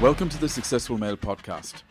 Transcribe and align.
Welcome 0.00 0.28
to 0.28 0.38
the 0.38 0.48
Successful 0.48 0.96
Male 0.96 1.16
Podcast. 1.16 1.82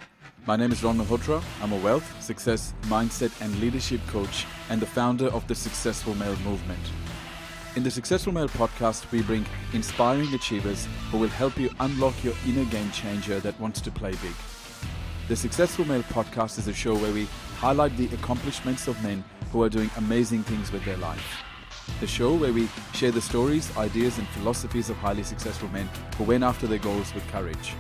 My 0.46 0.56
name 0.56 0.72
is 0.72 0.82
Ron 0.82 0.98
Malhotra. 0.98 1.44
I'm 1.62 1.74
a 1.74 1.78
wealth, 1.80 2.24
success, 2.24 2.74
mindset, 2.84 3.34
and 3.42 3.60
leadership 3.60 4.00
coach 4.08 4.46
and 4.70 4.82
the 4.82 4.86
founder 4.86 5.28
of 5.28 5.46
the 5.50 5.56
Successful 5.56 6.16
Male 6.16 6.38
Movement. 6.38 6.80
In 7.76 7.84
the 7.84 7.92
Successful 7.92 8.32
Male 8.32 8.48
Podcast, 8.48 9.12
we 9.12 9.24
bring 9.24 9.46
inspiring 9.74 10.34
achievers 10.34 10.88
who 11.12 11.18
will 11.18 11.28
help 11.28 11.60
you 11.60 11.70
unlock 11.82 12.24
your 12.24 12.34
inner 12.48 12.64
game 12.72 12.90
changer 12.92 13.42
that 13.42 13.60
wants 13.60 13.82
to 13.82 13.92
play 13.92 14.12
big. 14.12 14.36
The 15.28 15.36
Successful 15.36 15.84
Male 15.84 16.04
Podcast 16.04 16.60
is 16.60 16.70
a 16.70 16.74
show 16.74 16.96
where 16.96 17.12
we 17.12 17.28
highlight 17.58 17.98
the 17.98 18.08
accomplishments 18.16 18.88
of 18.88 19.04
men 19.04 19.22
who 19.52 19.62
are 19.64 19.70
doing 19.70 19.92
amazing 19.98 20.44
things 20.44 20.72
with 20.72 20.86
their 20.86 20.98
life. 20.98 21.44
The 22.00 22.08
show 22.08 22.34
where 22.36 22.54
we 22.54 22.70
share 22.94 23.12
the 23.12 23.22
stories, 23.22 23.76
ideas, 23.76 24.18
and 24.18 24.28
philosophies 24.30 24.90
of 24.90 24.96
highly 24.96 25.24
successful 25.24 25.68
men 25.70 25.90
who 26.18 26.24
went 26.24 26.46
after 26.46 26.68
their 26.68 26.80
goals 26.80 27.14
with 27.14 27.28
courage 27.28 27.76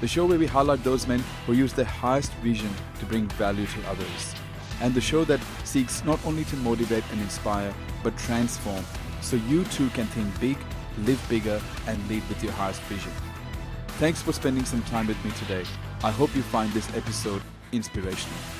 the 0.00 0.08
show 0.08 0.26
where 0.26 0.38
we 0.38 0.46
highlight 0.46 0.82
those 0.82 1.06
men 1.06 1.22
who 1.46 1.52
use 1.52 1.72
their 1.72 1.84
highest 1.84 2.32
vision 2.34 2.70
to 2.98 3.06
bring 3.06 3.28
value 3.28 3.66
to 3.66 3.88
others, 3.88 4.34
and 4.80 4.94
the 4.94 5.00
show 5.00 5.24
that 5.24 5.40
seeks 5.64 6.04
not 6.04 6.24
only 6.24 6.44
to 6.44 6.56
motivate 6.56 7.04
and 7.12 7.20
inspire, 7.20 7.74
but 8.02 8.16
transform 8.16 8.84
so 9.20 9.36
you 9.36 9.64
too 9.64 9.88
can 9.90 10.06
think 10.06 10.40
big, 10.40 10.58
live 11.04 11.24
bigger, 11.28 11.60
and 11.86 12.08
lead 12.08 12.26
with 12.28 12.42
your 12.42 12.52
highest 12.52 12.80
vision. 12.82 13.12
Thanks 13.98 14.22
for 14.22 14.32
spending 14.32 14.64
some 14.64 14.82
time 14.84 15.06
with 15.06 15.22
me 15.24 15.30
today. 15.32 15.64
I 16.02 16.10
hope 16.10 16.34
you 16.34 16.42
find 16.42 16.72
this 16.72 16.88
episode 16.96 17.42
inspirational. 17.72 18.59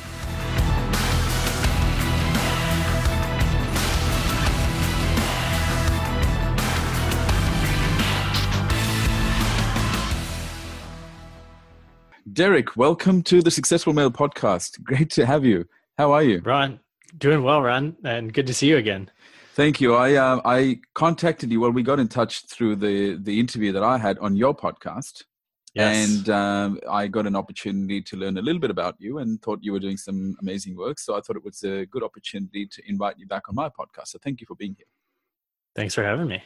Derek, 12.41 12.75
welcome 12.75 13.23
to 13.25 13.43
the 13.43 13.51
Successful 13.51 13.93
Male 13.93 14.11
podcast. 14.11 14.83
Great 14.83 15.11
to 15.11 15.27
have 15.27 15.45
you. 15.45 15.67
How 15.99 16.13
are 16.13 16.23
you? 16.23 16.41
Ron, 16.43 16.81
doing 17.19 17.43
well, 17.43 17.61
Ron, 17.61 17.95
and 18.03 18.33
good 18.33 18.47
to 18.47 18.55
see 18.55 18.67
you 18.67 18.79
again. 18.79 19.11
Thank 19.53 19.79
you. 19.79 19.95
I 19.95 20.15
uh, 20.15 20.41
I 20.47 20.81
contacted 20.95 21.53
you. 21.53 21.61
Well, 21.61 21.71
we 21.71 21.83
got 21.83 22.01
in 22.01 22.09
touch 22.09 22.47
through 22.47 22.77
the 22.77 23.17
the 23.17 23.39
interview 23.39 23.73
that 23.73 23.83
I 23.83 23.99
had 23.99 24.17
on 24.21 24.37
your 24.37 24.57
podcast, 24.57 25.25
yes. 25.75 26.09
and 26.09 26.31
um, 26.31 26.81
I 26.91 27.09
got 27.09 27.27
an 27.27 27.37
opportunity 27.37 28.01
to 28.01 28.17
learn 28.17 28.39
a 28.39 28.41
little 28.41 28.59
bit 28.59 28.71
about 28.71 28.95
you, 28.99 29.19
and 29.19 29.43
thought 29.43 29.59
you 29.61 29.73
were 29.73 29.79
doing 29.79 29.99
some 29.99 30.35
amazing 30.41 30.79
work. 30.79 30.99
So 30.99 31.19
I 31.19 31.21
thought 31.21 31.37
it 31.37 31.45
was 31.45 31.63
a 31.63 31.85
good 31.85 32.03
opportunity 32.03 32.65
to 32.65 32.83
invite 32.89 33.19
you 33.19 33.27
back 33.27 33.51
on 33.51 33.55
my 33.55 33.69
podcast. 33.69 34.07
So 34.07 34.19
thank 34.25 34.41
you 34.41 34.47
for 34.47 34.57
being 34.57 34.75
here. 34.79 34.87
Thanks 35.77 35.95
for 35.95 36.05
having 36.05 36.29
me. 36.29 36.43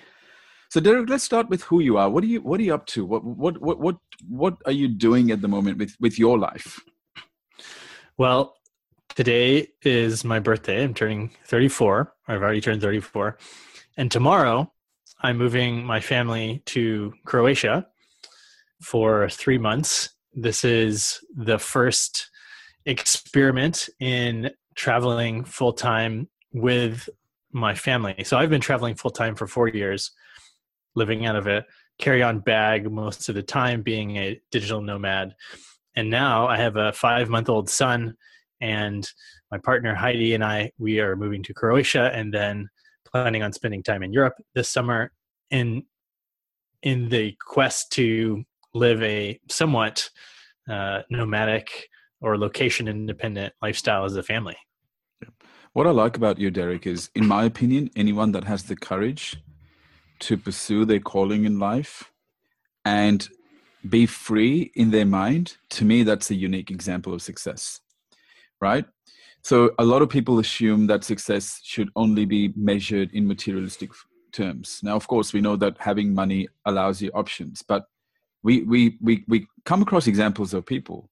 So 0.74 0.80
Derek, 0.80 1.08
let's 1.08 1.22
start 1.22 1.48
with 1.50 1.62
who 1.62 1.78
you 1.78 1.98
are. 1.98 2.10
What 2.10 2.24
are 2.24 2.26
you 2.26 2.40
What 2.40 2.58
are 2.58 2.64
you 2.64 2.74
up 2.74 2.84
to? 2.86 3.04
What 3.04 3.22
What 3.22 3.62
What 3.62 3.78
What 3.78 3.96
What 4.28 4.56
are 4.66 4.72
you 4.72 4.88
doing 4.88 5.30
at 5.30 5.40
the 5.40 5.46
moment 5.46 5.78
with 5.78 5.94
with 6.00 6.18
your 6.18 6.36
life? 6.36 6.80
Well, 8.18 8.56
today 9.14 9.68
is 9.82 10.24
my 10.24 10.40
birthday. 10.40 10.82
I'm 10.82 10.92
turning 10.92 11.30
34. 11.46 12.12
I've 12.26 12.42
already 12.42 12.60
turned 12.60 12.82
34, 12.82 13.38
and 13.98 14.10
tomorrow 14.10 14.72
I'm 15.20 15.38
moving 15.38 15.84
my 15.84 16.00
family 16.00 16.60
to 16.74 17.14
Croatia 17.24 17.86
for 18.82 19.28
three 19.28 19.58
months. 19.58 20.08
This 20.32 20.64
is 20.64 21.20
the 21.36 21.60
first 21.60 22.30
experiment 22.84 23.88
in 24.00 24.50
traveling 24.74 25.44
full 25.44 25.72
time 25.72 26.28
with 26.52 27.08
my 27.52 27.76
family. 27.76 28.24
So 28.24 28.36
I've 28.36 28.50
been 28.50 28.60
traveling 28.60 28.96
full 28.96 29.12
time 29.12 29.36
for 29.36 29.46
four 29.46 29.68
years 29.68 30.10
living 30.94 31.26
out 31.26 31.36
of 31.36 31.46
a 31.46 31.64
carry 31.98 32.22
on 32.22 32.40
bag 32.40 32.90
most 32.90 33.28
of 33.28 33.34
the 33.34 33.42
time, 33.42 33.82
being 33.82 34.16
a 34.16 34.40
digital 34.50 34.80
nomad. 34.80 35.34
And 35.96 36.10
now 36.10 36.46
I 36.46 36.56
have 36.56 36.76
a 36.76 36.92
five 36.92 37.28
month 37.28 37.48
old 37.48 37.70
son, 37.70 38.16
and 38.60 39.08
my 39.50 39.58
partner 39.58 39.94
Heidi 39.94 40.34
and 40.34 40.44
I, 40.44 40.72
we 40.78 41.00
are 41.00 41.16
moving 41.16 41.42
to 41.44 41.54
Croatia 41.54 42.10
and 42.12 42.32
then 42.32 42.68
planning 43.10 43.42
on 43.42 43.52
spending 43.52 43.82
time 43.82 44.02
in 44.02 44.12
Europe 44.12 44.34
this 44.54 44.68
summer 44.68 45.12
in 45.50 45.84
in 46.82 47.08
the 47.08 47.34
quest 47.40 47.92
to 47.92 48.44
live 48.74 49.02
a 49.02 49.38
somewhat 49.48 50.10
uh, 50.68 51.02
nomadic 51.10 51.88
or 52.20 52.36
location 52.36 52.88
independent 52.88 53.52
lifestyle 53.62 54.04
as 54.04 54.16
a 54.16 54.22
family. 54.22 54.56
What 55.72 55.86
I 55.86 55.90
like 55.90 56.16
about 56.16 56.38
you, 56.38 56.50
Derek, 56.50 56.86
is, 56.86 57.10
in 57.14 57.26
my 57.26 57.44
opinion, 57.44 57.90
anyone 57.96 58.32
that 58.32 58.44
has 58.44 58.64
the 58.64 58.76
courage 58.76 59.36
to 60.20 60.36
pursue 60.36 60.84
their 60.84 61.00
calling 61.00 61.44
in 61.44 61.58
life 61.58 62.12
and 62.84 63.28
be 63.88 64.06
free 64.06 64.72
in 64.74 64.90
their 64.90 65.04
mind, 65.04 65.56
to 65.70 65.84
me, 65.84 66.02
that's 66.02 66.30
a 66.30 66.34
unique 66.34 66.70
example 66.70 67.12
of 67.12 67.22
success, 67.22 67.80
right? 68.60 68.86
So, 69.42 69.72
a 69.78 69.84
lot 69.84 70.00
of 70.00 70.08
people 70.08 70.38
assume 70.38 70.86
that 70.86 71.04
success 71.04 71.60
should 71.62 71.90
only 71.96 72.24
be 72.24 72.52
measured 72.56 73.12
in 73.12 73.26
materialistic 73.26 73.90
terms. 74.32 74.80
Now, 74.82 74.96
of 74.96 75.06
course, 75.06 75.32
we 75.32 75.42
know 75.42 75.56
that 75.56 75.76
having 75.78 76.14
money 76.14 76.48
allows 76.64 77.02
you 77.02 77.10
options, 77.12 77.62
but 77.62 77.84
we, 78.42 78.62
we, 78.62 78.96
we, 79.02 79.24
we 79.28 79.46
come 79.64 79.82
across 79.82 80.06
examples 80.06 80.54
of 80.54 80.64
people 80.64 81.10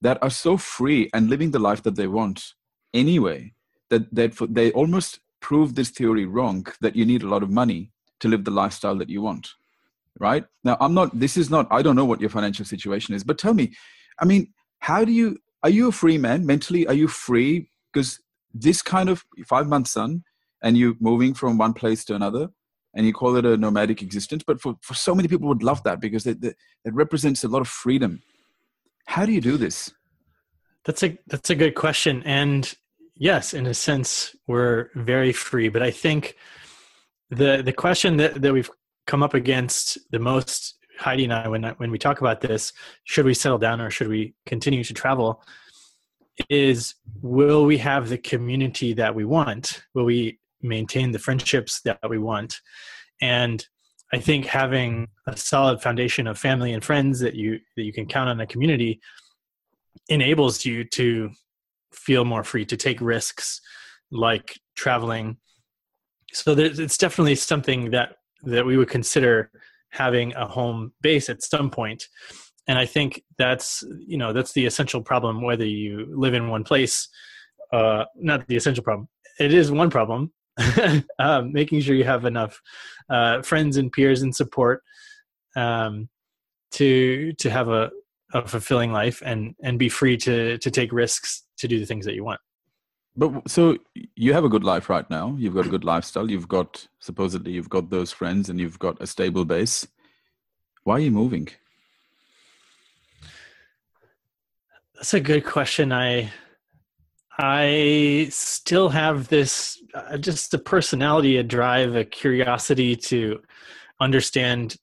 that 0.00 0.18
are 0.22 0.30
so 0.30 0.56
free 0.56 1.10
and 1.14 1.28
living 1.28 1.50
the 1.50 1.58
life 1.58 1.82
that 1.82 1.96
they 1.96 2.06
want 2.06 2.54
anyway 2.94 3.52
that, 3.90 4.14
that 4.14 4.34
they 4.50 4.72
almost 4.72 5.20
prove 5.40 5.74
this 5.74 5.90
theory 5.90 6.26
wrong 6.26 6.66
that 6.80 6.96
you 6.96 7.04
need 7.04 7.22
a 7.22 7.28
lot 7.28 7.42
of 7.42 7.50
money 7.50 7.90
to 8.20 8.28
live 8.28 8.44
the 8.44 8.50
lifestyle 8.50 8.96
that 8.96 9.10
you 9.10 9.22
want 9.22 9.48
right? 10.18 10.44
Now 10.64 10.76
i'm 10.80 10.94
not 10.94 11.18
this 11.18 11.36
is 11.36 11.50
not 11.50 11.66
i 11.70 11.82
don't 11.82 11.96
know 11.96 12.04
what 12.04 12.20
your 12.20 12.30
financial 12.30 12.64
situation 12.64 13.14
is 13.14 13.22
but 13.22 13.38
tell 13.38 13.54
me 13.54 13.74
i 14.18 14.24
mean 14.24 14.52
how 14.78 15.04
do 15.04 15.12
you 15.12 15.36
are 15.62 15.70
you 15.70 15.88
a 15.88 15.92
free 15.92 16.18
man? 16.18 16.46
Mentally 16.46 16.86
are 16.86 16.94
you 16.94 17.08
free? 17.08 17.68
Because 17.92 18.20
this 18.54 18.82
kind 18.82 19.08
of 19.08 19.24
five 19.46 19.66
month 19.66 19.88
son 19.88 20.22
and 20.62 20.76
you 20.76 20.96
moving 21.00 21.34
from 21.34 21.58
one 21.58 21.72
place 21.72 22.04
to 22.04 22.14
another 22.14 22.50
and 22.94 23.04
you 23.04 23.12
call 23.12 23.36
it 23.36 23.44
a 23.44 23.56
nomadic 23.56 24.00
existence 24.00 24.42
but 24.46 24.60
for, 24.60 24.76
for 24.80 24.94
so 24.94 25.14
many 25.14 25.28
people 25.28 25.48
would 25.48 25.62
love 25.62 25.82
that 25.82 26.00
because 26.00 26.26
it, 26.26 26.42
it 26.42 26.94
represents 26.94 27.42
a 27.42 27.48
lot 27.48 27.60
of 27.60 27.68
freedom. 27.68 28.22
How 29.06 29.26
do 29.26 29.32
you 29.32 29.40
do 29.40 29.56
this? 29.56 29.92
That's 30.84 31.02
a 31.02 31.18
that's 31.26 31.50
a 31.50 31.56
good 31.56 31.74
question. 31.74 32.22
And 32.24 32.72
yes 33.16 33.54
in 33.54 33.66
a 33.66 33.74
sense 33.74 34.36
we're 34.46 34.90
very 34.94 35.32
free 35.32 35.70
but 35.70 35.82
i 35.82 35.90
think 35.90 36.36
the 37.30 37.62
the 37.62 37.72
question 37.72 38.16
that, 38.18 38.40
that 38.40 38.52
we've 38.52 38.70
come 39.06 39.22
up 39.22 39.34
against 39.34 39.98
the 40.10 40.18
most 40.18 40.74
heidi 40.98 41.24
and 41.24 41.32
i 41.32 41.46
when 41.46 41.62
when 41.76 41.90
we 41.90 41.98
talk 41.98 42.20
about 42.20 42.40
this 42.40 42.72
should 43.04 43.26
we 43.26 43.34
settle 43.34 43.58
down 43.58 43.80
or 43.80 43.90
should 43.90 44.08
we 44.08 44.34
continue 44.46 44.82
to 44.82 44.94
travel 44.94 45.42
is 46.48 46.94
will 47.22 47.64
we 47.64 47.78
have 47.78 48.08
the 48.08 48.18
community 48.18 48.92
that 48.94 49.14
we 49.14 49.24
want? 49.24 49.82
Will 49.94 50.04
we 50.04 50.38
maintain 50.62 51.12
the 51.12 51.18
friendships 51.18 51.80
that 51.82 51.98
we 52.08 52.18
want? 52.18 52.60
And 53.20 53.66
i 54.12 54.18
think 54.18 54.46
having 54.46 55.08
a 55.26 55.36
solid 55.36 55.82
foundation 55.82 56.28
of 56.28 56.38
family 56.38 56.72
and 56.72 56.84
friends 56.84 57.18
that 57.18 57.34
you 57.34 57.58
that 57.76 57.82
you 57.82 57.92
can 57.92 58.06
count 58.06 58.28
on 58.28 58.40
a 58.40 58.46
community 58.46 59.00
enables 60.08 60.64
you 60.64 60.84
to 60.84 61.28
feel 61.92 62.24
more 62.24 62.44
free 62.44 62.64
to 62.64 62.76
take 62.76 63.00
risks 63.00 63.60
like 64.12 64.60
traveling 64.76 65.36
so 66.32 66.52
it's 66.56 66.98
definitely 66.98 67.34
something 67.34 67.90
that 67.90 68.16
that 68.42 68.66
we 68.66 68.76
would 68.76 68.88
consider 68.88 69.50
having 69.90 70.34
a 70.34 70.46
home 70.46 70.92
base 71.00 71.28
at 71.28 71.42
some 71.42 71.70
point. 71.70 72.08
And 72.68 72.78
i 72.78 72.84
think 72.84 73.22
that's 73.38 73.84
you 73.98 74.18
know 74.18 74.32
that's 74.32 74.52
the 74.52 74.66
essential 74.66 75.00
problem 75.00 75.40
whether 75.40 75.64
you 75.64 76.06
live 76.10 76.34
in 76.34 76.48
one 76.48 76.64
place 76.64 77.08
uh 77.72 78.04
not 78.16 78.46
the 78.48 78.56
essential 78.56 78.82
problem 78.82 79.08
it 79.38 79.52
is 79.52 79.70
one 79.70 79.90
problem. 79.90 80.32
Um, 81.18 81.52
making 81.52 81.80
sure 81.80 81.94
you 81.94 82.04
have 82.04 82.24
enough 82.24 82.60
uh, 83.10 83.42
friends 83.42 83.76
and 83.76 83.90
peers 83.92 84.22
and 84.22 84.34
support 84.34 84.82
um, 85.54 86.08
to 86.72 87.32
to 87.34 87.50
have 87.50 87.68
a, 87.68 87.90
a 88.32 88.46
fulfilling 88.46 88.92
life 88.92 89.22
and 89.24 89.54
and 89.62 89.78
be 89.78 89.88
free 89.88 90.16
to 90.18 90.58
to 90.58 90.70
take 90.70 90.92
risks 90.92 91.44
to 91.58 91.68
do 91.68 91.78
the 91.78 91.86
things 91.86 92.04
that 92.06 92.14
you 92.14 92.24
want 92.24 92.40
but 93.16 93.48
so 93.48 93.78
you 94.14 94.32
have 94.34 94.44
a 94.44 94.48
good 94.48 94.64
life 94.64 94.90
right 94.90 95.08
now. 95.08 95.34
You've 95.38 95.54
got 95.54 95.66
a 95.66 95.70
good 95.70 95.84
lifestyle. 95.84 96.30
You've 96.30 96.48
got 96.48 96.86
supposedly 97.00 97.52
you've 97.52 97.70
got 97.70 97.90
those 97.90 98.12
friends 98.12 98.50
and 98.50 98.60
you've 98.60 98.78
got 98.78 99.00
a 99.00 99.06
stable 99.06 99.44
base. 99.44 99.86
Why 100.84 100.96
are 100.96 101.00
you 101.00 101.10
moving? 101.10 101.48
That's 104.94 105.14
a 105.14 105.20
good 105.20 105.44
question. 105.44 105.92
I 105.92 106.30
I 107.38 108.28
still 108.30 108.90
have 108.90 109.28
this 109.28 109.82
uh, 109.94 110.18
just 110.18 110.52
a 110.54 110.58
personality, 110.58 111.38
a 111.38 111.42
drive, 111.42 111.96
a 111.96 112.04
curiosity 112.04 112.96
to 112.96 113.40
understand 114.00 114.76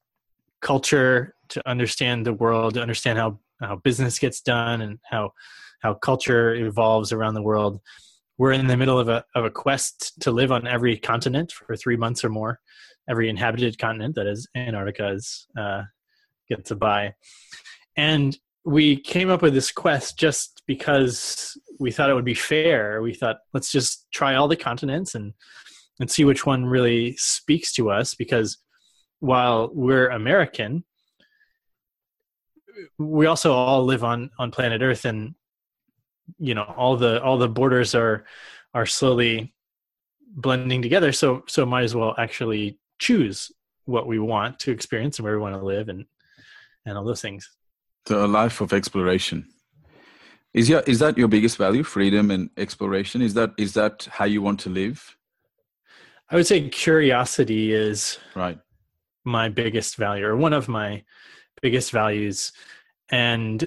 culture, 0.61 1.35
to 1.49 1.67
understand 1.69 2.25
the 2.25 2.33
world, 2.33 2.75
to 2.75 2.81
understand 2.81 3.19
how 3.19 3.39
how 3.59 3.75
business 3.77 4.17
gets 4.17 4.41
done 4.41 4.81
and 4.81 4.99
how 5.03 5.33
how 5.81 5.93
culture 5.93 6.55
evolves 6.55 7.11
around 7.11 7.35
the 7.35 7.41
world 7.41 7.79
we're 8.37 8.51
in 8.51 8.67
the 8.67 8.77
middle 8.77 8.99
of 8.99 9.09
a 9.09 9.23
of 9.35 9.45
a 9.45 9.49
quest 9.49 10.13
to 10.21 10.31
live 10.31 10.51
on 10.51 10.67
every 10.67 10.97
continent 10.97 11.51
for 11.51 11.75
three 11.75 11.97
months 11.97 12.23
or 12.23 12.29
more, 12.29 12.59
every 13.09 13.29
inhabited 13.29 13.77
continent 13.77 14.15
that 14.15 14.27
is 14.27 14.47
Antarctica 14.55 15.11
is 15.11 15.47
uh, 15.57 15.83
gets 16.49 16.71
a 16.71 16.75
bye, 16.75 17.13
and 17.95 18.37
we 18.65 18.95
came 18.95 19.29
up 19.29 19.41
with 19.41 19.53
this 19.53 19.71
quest 19.71 20.17
just 20.17 20.63
because 20.67 21.57
we 21.79 21.91
thought 21.91 22.09
it 22.09 22.13
would 22.13 22.25
be 22.25 22.33
fair. 22.33 23.01
We 23.01 23.13
thought 23.13 23.37
let's 23.53 23.71
just 23.71 24.07
try 24.11 24.35
all 24.35 24.47
the 24.47 24.55
continents 24.55 25.15
and 25.15 25.33
and 25.99 26.09
see 26.09 26.25
which 26.25 26.45
one 26.45 26.65
really 26.65 27.15
speaks 27.17 27.71
to 27.73 27.91
us 27.91 28.15
because 28.15 28.57
while 29.19 29.69
we're 29.73 30.09
American, 30.09 30.83
we 32.97 33.25
also 33.25 33.53
all 33.53 33.85
live 33.85 34.03
on 34.03 34.31
on 34.39 34.51
planet 34.51 34.81
Earth 34.81 35.05
and 35.05 35.35
you 36.37 36.53
know 36.53 36.63
all 36.63 36.97
the 36.97 37.21
all 37.21 37.37
the 37.37 37.49
borders 37.49 37.95
are 37.95 38.25
are 38.73 38.85
slowly 38.85 39.53
blending 40.27 40.81
together. 40.81 41.11
So 41.11 41.43
so 41.47 41.65
might 41.65 41.83
as 41.83 41.95
well 41.95 42.15
actually 42.17 42.79
choose 42.99 43.51
what 43.85 44.07
we 44.07 44.19
want 44.19 44.59
to 44.59 44.71
experience 44.71 45.19
and 45.19 45.25
where 45.25 45.35
we 45.35 45.41
want 45.41 45.55
to 45.55 45.65
live 45.65 45.89
and 45.89 46.05
and 46.85 46.97
all 46.97 47.03
those 47.03 47.21
things. 47.21 47.49
So 48.07 48.25
a 48.25 48.27
life 48.27 48.61
of 48.61 48.73
exploration. 48.73 49.47
Is 50.53 50.69
your 50.69 50.81
is 50.81 50.99
that 50.99 51.17
your 51.17 51.27
biggest 51.27 51.57
value 51.57 51.83
freedom 51.83 52.31
and 52.31 52.49
exploration? 52.57 53.21
Is 53.21 53.33
that 53.33 53.51
is 53.57 53.73
that 53.73 54.07
how 54.11 54.25
you 54.25 54.41
want 54.41 54.59
to 54.61 54.69
live? 54.69 55.17
I 56.29 56.35
would 56.35 56.47
say 56.47 56.69
curiosity 56.69 57.73
is 57.73 58.17
right. 58.35 58.57
my 59.23 59.49
biggest 59.49 59.97
value 59.97 60.25
or 60.25 60.35
one 60.35 60.53
of 60.53 60.67
my 60.67 61.03
biggest 61.61 61.91
values. 61.91 62.53
And 63.09 63.65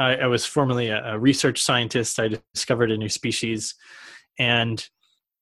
I, 0.00 0.16
I 0.16 0.26
was 0.26 0.46
formerly 0.46 0.88
a, 0.88 1.14
a 1.14 1.18
research 1.18 1.62
scientist. 1.62 2.18
I 2.18 2.28
discovered 2.54 2.90
a 2.90 2.96
new 2.96 3.08
species. 3.08 3.74
And 4.38 4.84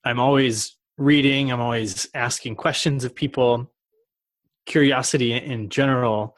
i'm 0.04 0.20
always 0.20 0.76
reading 0.96 1.50
i'm 1.52 1.60
always 1.60 2.08
asking 2.14 2.56
questions 2.56 3.04
of 3.04 3.14
people. 3.14 3.70
Curiosity 4.66 5.32
in 5.32 5.68
general 5.70 6.36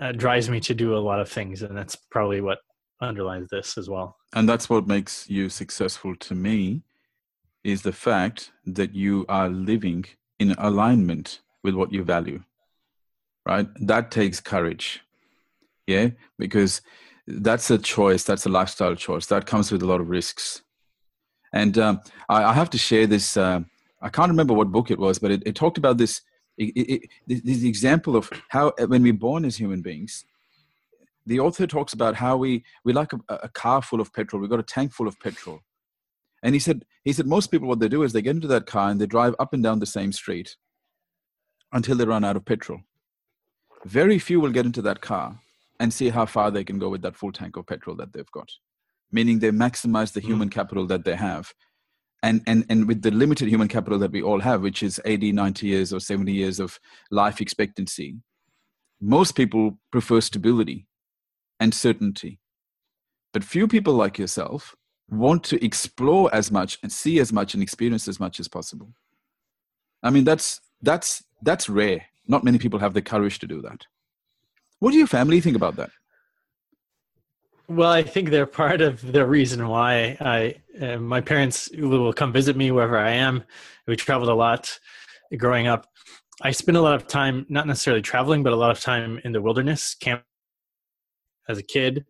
uh, 0.00 0.12
drives 0.12 0.48
me 0.48 0.60
to 0.60 0.74
do 0.74 0.96
a 0.96 1.02
lot 1.08 1.20
of 1.20 1.28
things 1.28 1.62
and 1.62 1.76
that's 1.76 1.96
probably 2.10 2.40
what 2.40 2.58
underlies 3.02 3.46
this 3.50 3.76
as 3.76 3.90
well. 3.90 4.16
And 4.32 4.48
that's 4.48 4.70
what 4.70 4.86
makes 4.86 5.28
you 5.28 5.48
successful 5.48 6.16
to 6.16 6.34
me 6.34 6.82
is 7.64 7.82
the 7.82 7.92
fact 7.92 8.52
that 8.64 8.94
you 8.94 9.26
are 9.28 9.48
living 9.48 10.04
in 10.38 10.54
alignment 10.58 11.40
with 11.62 11.74
what 11.74 11.92
you 11.92 12.02
value 12.02 12.42
right? 13.44 13.68
That 13.80 14.10
takes 14.10 14.40
courage 14.40 15.02
yeah? 15.86 16.10
Because 16.38 16.82
that's 17.26 17.70
a 17.70 17.78
choice 17.78 18.22
that's 18.22 18.46
a 18.46 18.48
lifestyle 18.48 18.94
choice. 18.94 19.26
That 19.26 19.46
comes 19.46 19.72
with 19.72 19.82
a 19.82 19.86
lot 19.86 20.00
of 20.00 20.08
risks. 20.08 20.62
And 21.52 21.78
um, 21.78 22.00
I, 22.28 22.44
I, 22.44 22.52
have 22.52 22.70
to 22.70 22.78
share 22.78 23.06
this 23.06 23.36
uh, 23.36 23.60
i 24.02 24.08
can't 24.08 24.30
remember 24.30 24.52
what 24.52 24.72
book 24.72 24.90
it 24.90 24.98
was 24.98 25.18
but 25.18 25.30
it, 25.30 25.42
it 25.46 25.54
talked 25.54 25.78
about 25.78 25.96
this 25.96 26.20
it, 26.58 26.72
it, 26.76 27.02
this 27.26 27.62
example 27.62 28.16
of 28.16 28.30
how 28.48 28.72
when 28.88 29.02
we're 29.02 29.14
born 29.14 29.44
as 29.44 29.56
human 29.56 29.80
beings 29.80 30.24
the 31.26 31.40
author 31.40 31.66
talks 31.66 31.92
about 31.92 32.14
how 32.14 32.36
we 32.36 32.64
we 32.84 32.92
like 32.92 33.12
a, 33.12 33.20
a 33.28 33.48
car 33.48 33.82
full 33.82 34.00
of 34.00 34.12
petrol 34.12 34.40
we've 34.40 34.50
got 34.50 34.60
a 34.60 34.64
tank 34.74 34.92
full 34.92 35.08
of 35.08 35.18
petrol. 35.20 35.60
And 36.42 36.54
he 36.54 36.60
said 36.60 36.84
he 37.04 37.12
said 37.12 37.26
most 37.26 37.48
people 37.50 37.68
what 37.68 37.80
they 37.80 37.88
do 37.88 38.02
is 38.02 38.12
they 38.12 38.22
get 38.22 38.36
into 38.36 38.48
that 38.48 38.66
car 38.66 38.90
and 38.90 39.00
they 39.00 39.06
drive 39.06 39.34
up 39.38 39.52
and 39.52 39.62
down 39.62 39.80
the 39.80 39.86
same 39.86 40.12
street 40.12 40.56
until 41.72 41.96
they 41.96 42.04
run 42.04 42.24
out 42.24 42.36
of 42.36 42.44
petrol. 42.44 42.80
Very 43.84 44.18
few 44.18 44.40
will 44.40 44.50
get 44.50 44.66
into 44.66 44.82
that 44.82 45.00
car 45.00 45.40
and 45.80 45.92
see 45.92 46.08
how 46.08 46.26
far 46.26 46.50
they 46.50 46.64
can 46.64 46.78
go 46.78 46.88
with 46.88 47.02
that 47.02 47.16
full 47.16 47.32
tank 47.32 47.56
of 47.56 47.66
petrol 47.66 47.96
that 47.96 48.12
they've 48.12 48.30
got 48.32 48.50
meaning 49.12 49.38
they 49.38 49.50
maximize 49.50 50.12
the 50.12 50.20
human 50.20 50.48
mm. 50.48 50.52
capital 50.52 50.86
that 50.86 51.04
they 51.04 51.16
have. 51.16 51.52
And, 52.22 52.42
and 52.46 52.64
and 52.70 52.88
with 52.88 53.02
the 53.02 53.10
limited 53.10 53.46
human 53.48 53.68
capital 53.68 53.98
that 54.00 54.10
we 54.10 54.22
all 54.22 54.40
have 54.40 54.62
which 54.62 54.82
is 54.82 55.00
80 55.04 55.32
90 55.32 55.66
years 55.66 55.92
or 55.92 56.00
70 56.00 56.32
years 56.32 56.58
of 56.58 56.80
life 57.10 57.40
expectancy 57.42 58.16
most 59.00 59.36
people 59.36 59.78
prefer 59.92 60.22
stability 60.22 60.86
and 61.60 61.74
certainty. 61.74 62.40
But 63.32 63.44
few 63.44 63.68
people 63.68 63.92
like 63.92 64.18
yourself 64.18 64.74
want 65.10 65.44
to 65.44 65.62
explore 65.64 66.34
as 66.34 66.50
much 66.50 66.78
and 66.82 66.90
see 66.90 67.20
as 67.20 67.32
much 67.32 67.52
and 67.52 67.62
experience 67.62 68.08
as 68.08 68.18
much 68.18 68.40
as 68.40 68.48
possible. 68.48 68.92
I 70.02 70.10
mean 70.10 70.24
that's 70.24 70.60
that's 70.80 71.22
that's 71.42 71.68
rare. 71.68 72.06
Not 72.26 72.44
many 72.44 72.58
people 72.58 72.80
have 72.80 72.94
the 72.94 73.02
courage 73.02 73.38
to 73.40 73.46
do 73.46 73.60
that 73.62 73.86
what 74.80 74.92
do 74.92 74.98
your 74.98 75.06
family 75.06 75.40
think 75.40 75.56
about 75.56 75.76
that? 75.76 75.90
Well, 77.68 77.90
I 77.90 78.02
think 78.02 78.30
they're 78.30 78.46
part 78.46 78.80
of 78.80 79.12
the 79.12 79.26
reason 79.26 79.66
why 79.66 80.16
I 80.20 80.56
uh, 80.80 80.98
my 80.98 81.20
parents 81.20 81.68
will 81.76 82.12
come 82.12 82.32
visit 82.32 82.56
me 82.56 82.70
wherever 82.70 82.96
I 82.96 83.10
am. 83.10 83.42
We 83.86 83.96
traveled 83.96 84.28
a 84.28 84.34
lot 84.34 84.78
growing 85.36 85.66
up. 85.66 85.88
I 86.42 86.52
spent 86.52 86.76
a 86.76 86.80
lot 86.80 86.94
of 86.94 87.08
time 87.08 87.44
not 87.48 87.66
necessarily 87.66 88.02
traveling, 88.02 88.42
but 88.42 88.52
a 88.52 88.56
lot 88.56 88.70
of 88.70 88.80
time 88.80 89.20
in 89.24 89.32
the 89.32 89.42
wilderness 89.42 89.96
camp 89.96 90.22
as 91.48 91.58
a 91.58 91.62
kid, 91.62 92.04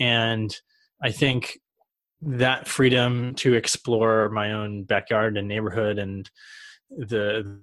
and 0.00 0.56
I 1.02 1.12
think 1.12 1.60
that 2.22 2.66
freedom 2.66 3.34
to 3.36 3.54
explore 3.54 4.28
my 4.30 4.52
own 4.52 4.84
backyard 4.84 5.36
and 5.36 5.46
neighborhood 5.46 5.98
and 5.98 6.28
the 6.90 7.60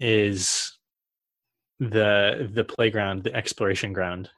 is 0.00 0.76
the 1.78 2.50
the 2.52 2.64
playground, 2.64 3.24
the 3.24 3.34
exploration 3.34 3.92
ground. 3.92 4.30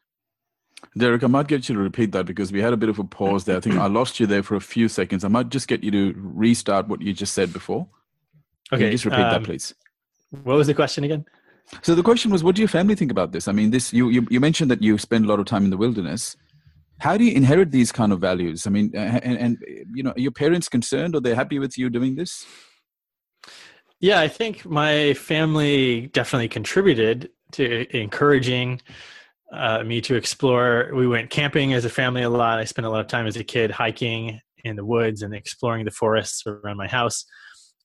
Derek, 0.96 1.24
I 1.24 1.26
might 1.26 1.48
get 1.48 1.68
you 1.68 1.74
to 1.74 1.80
repeat 1.80 2.12
that 2.12 2.24
because 2.24 2.52
we 2.52 2.60
had 2.60 2.72
a 2.72 2.76
bit 2.76 2.88
of 2.88 2.98
a 2.98 3.04
pause 3.04 3.44
there. 3.44 3.56
I 3.56 3.60
think 3.60 3.76
I 3.76 3.86
lost 3.86 4.20
you 4.20 4.26
there 4.26 4.44
for 4.44 4.54
a 4.54 4.60
few 4.60 4.88
seconds. 4.88 5.24
I 5.24 5.28
might 5.28 5.48
just 5.48 5.66
get 5.66 5.82
you 5.82 5.90
to 5.90 6.14
restart 6.16 6.86
what 6.86 7.02
you 7.02 7.12
just 7.12 7.34
said 7.34 7.52
before. 7.52 7.88
Okay, 8.72 8.90
just 8.90 9.04
repeat 9.04 9.20
um, 9.20 9.30
that, 9.30 9.44
please. 9.44 9.74
What 10.30 10.56
was 10.56 10.66
the 10.66 10.74
question 10.74 11.04
again? 11.04 11.24
So 11.82 11.94
the 11.94 12.02
question 12.02 12.30
was, 12.30 12.44
what 12.44 12.54
do 12.54 12.62
your 12.62 12.68
family 12.68 12.94
think 12.94 13.10
about 13.10 13.32
this? 13.32 13.48
I 13.48 13.52
mean, 13.52 13.70
this 13.70 13.92
you 13.92 14.08
you, 14.08 14.26
you 14.30 14.40
mentioned 14.40 14.70
that 14.70 14.82
you 14.82 14.98
spend 14.98 15.24
a 15.24 15.28
lot 15.28 15.40
of 15.40 15.46
time 15.46 15.64
in 15.64 15.70
the 15.70 15.76
wilderness. 15.76 16.36
How 17.00 17.16
do 17.16 17.24
you 17.24 17.32
inherit 17.32 17.70
these 17.70 17.92
kind 17.92 18.12
of 18.12 18.20
values? 18.20 18.66
I 18.66 18.70
mean, 18.70 18.90
and, 18.94 19.38
and 19.38 19.58
you 19.94 20.02
know, 20.02 20.10
are 20.10 20.20
your 20.20 20.32
parents 20.32 20.68
concerned 20.68 21.14
or 21.14 21.20
they're 21.20 21.34
happy 21.34 21.58
with 21.58 21.78
you 21.78 21.90
doing 21.90 22.16
this? 22.16 22.44
Yeah, 24.00 24.20
I 24.20 24.28
think 24.28 24.64
my 24.64 25.14
family 25.14 26.06
definitely 26.08 26.48
contributed 26.48 27.30
to 27.52 27.96
encouraging 27.96 28.80
uh, 29.52 29.82
me 29.82 30.00
to 30.02 30.14
explore. 30.14 30.90
We 30.94 31.08
went 31.08 31.30
camping 31.30 31.72
as 31.72 31.84
a 31.84 31.90
family 31.90 32.22
a 32.22 32.30
lot. 32.30 32.60
I 32.60 32.64
spent 32.64 32.86
a 32.86 32.90
lot 32.90 33.00
of 33.00 33.08
time 33.08 33.26
as 33.26 33.36
a 33.36 33.42
kid 33.42 33.72
hiking 33.72 34.40
in 34.64 34.76
the 34.76 34.84
woods 34.84 35.22
and 35.22 35.34
exploring 35.34 35.84
the 35.84 35.90
forests 35.90 36.44
around 36.46 36.76
my 36.76 36.86
house. 36.86 37.24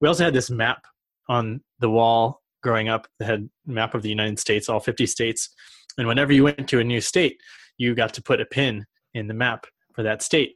We 0.02 0.08
also 0.08 0.24
had 0.24 0.34
this 0.34 0.52
map 0.52 0.84
on 1.30 1.62
the 1.80 1.90
wall 1.90 2.42
growing 2.62 2.90
up 2.90 3.08
that 3.20 3.26
had 3.26 3.50
map 3.66 3.96
of 3.96 4.04
the 4.04 4.10
United 4.10 4.38
States, 4.38 4.70
all 4.70 4.80
50 4.80 5.08
states. 5.08 5.50
And 5.98 6.08
whenever 6.08 6.32
you 6.32 6.44
went 6.44 6.68
to 6.70 6.80
a 6.80 6.84
new 6.84 7.02
state, 7.02 7.40
you 7.78 7.96
got 7.96 8.14
to 8.14 8.22
put 8.22 8.42
a 8.42 8.46
pin 8.46 8.86
in 9.16 9.28
the 9.28 9.34
map 9.34 9.66
for 9.94 10.04
that 10.04 10.22
state. 10.22 10.56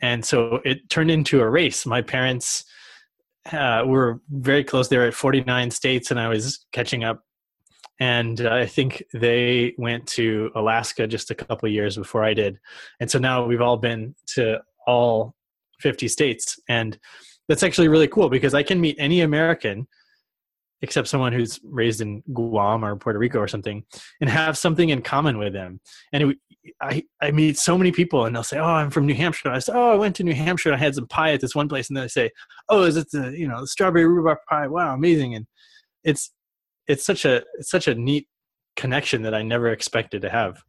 And 0.00 0.24
so 0.24 0.60
it 0.64 0.88
turned 0.88 1.10
into 1.10 1.40
a 1.40 1.48
race. 1.48 1.84
My 1.84 2.00
parents 2.00 2.64
uh, 3.52 3.82
we're 3.86 4.18
very 4.30 4.64
close. 4.64 4.88
They're 4.88 5.06
at 5.06 5.14
49 5.14 5.70
states, 5.70 6.10
and 6.10 6.18
I 6.18 6.28
was 6.28 6.64
catching 6.72 7.04
up. 7.04 7.22
And 8.00 8.40
uh, 8.40 8.52
I 8.52 8.66
think 8.66 9.04
they 9.12 9.74
went 9.78 10.06
to 10.08 10.50
Alaska 10.56 11.06
just 11.06 11.30
a 11.30 11.34
couple 11.34 11.68
years 11.68 11.96
before 11.96 12.24
I 12.24 12.34
did, 12.34 12.58
and 12.98 13.08
so 13.10 13.18
now 13.18 13.44
we've 13.44 13.60
all 13.60 13.76
been 13.76 14.16
to 14.34 14.60
all 14.86 15.34
50 15.80 16.08
states, 16.08 16.58
and 16.68 16.98
that's 17.48 17.62
actually 17.62 17.88
really 17.88 18.08
cool 18.08 18.28
because 18.28 18.52
I 18.52 18.64
can 18.64 18.80
meet 18.80 18.96
any 18.98 19.20
American 19.20 19.86
except 20.84 21.08
someone 21.08 21.32
who's 21.32 21.58
raised 21.64 22.02
in 22.02 22.22
Guam 22.32 22.84
or 22.84 22.94
Puerto 22.96 23.18
Rico 23.18 23.38
or 23.38 23.48
something, 23.48 23.82
and 24.20 24.28
have 24.28 24.58
something 24.58 24.90
in 24.90 25.02
common 25.02 25.38
with 25.38 25.52
them. 25.52 25.80
And 26.12 26.34
I, 26.80 27.04
I 27.20 27.30
meet 27.30 27.58
so 27.58 27.76
many 27.76 27.92
people 27.92 28.24
and 28.24 28.34
they'll 28.34 28.42
say, 28.42 28.58
Oh, 28.58 28.64
I'm 28.64 28.90
from 28.90 29.06
New 29.06 29.14
Hampshire. 29.14 29.50
I 29.50 29.58
say, 29.58 29.72
Oh, 29.74 29.92
I 29.92 29.96
went 29.96 30.16
to 30.16 30.24
New 30.24 30.34
Hampshire. 30.34 30.70
And 30.70 30.76
I 30.80 30.84
had 30.84 30.94
some 30.94 31.06
pie 31.08 31.32
at 31.32 31.40
this 31.40 31.54
one 31.54 31.68
place. 31.68 31.88
And 31.88 31.96
then 31.96 32.04
they 32.04 32.08
say, 32.08 32.30
Oh, 32.68 32.82
is 32.82 32.96
it 32.96 33.10
the, 33.10 33.30
you 33.36 33.48
know, 33.48 33.60
the 33.60 33.66
strawberry 33.66 34.06
rhubarb 34.06 34.38
pie? 34.48 34.66
Wow, 34.66 34.94
amazing. 34.94 35.34
And 35.34 35.46
it's, 36.02 36.30
it's 36.88 37.04
such 37.04 37.24
a, 37.24 37.42
it's 37.58 37.70
such 37.70 37.88
a 37.88 37.94
neat 37.94 38.28
connection 38.76 39.22
that 39.22 39.34
I 39.34 39.42
never 39.42 39.68
expected 39.68 40.22
to 40.22 40.30
have. 40.30 40.62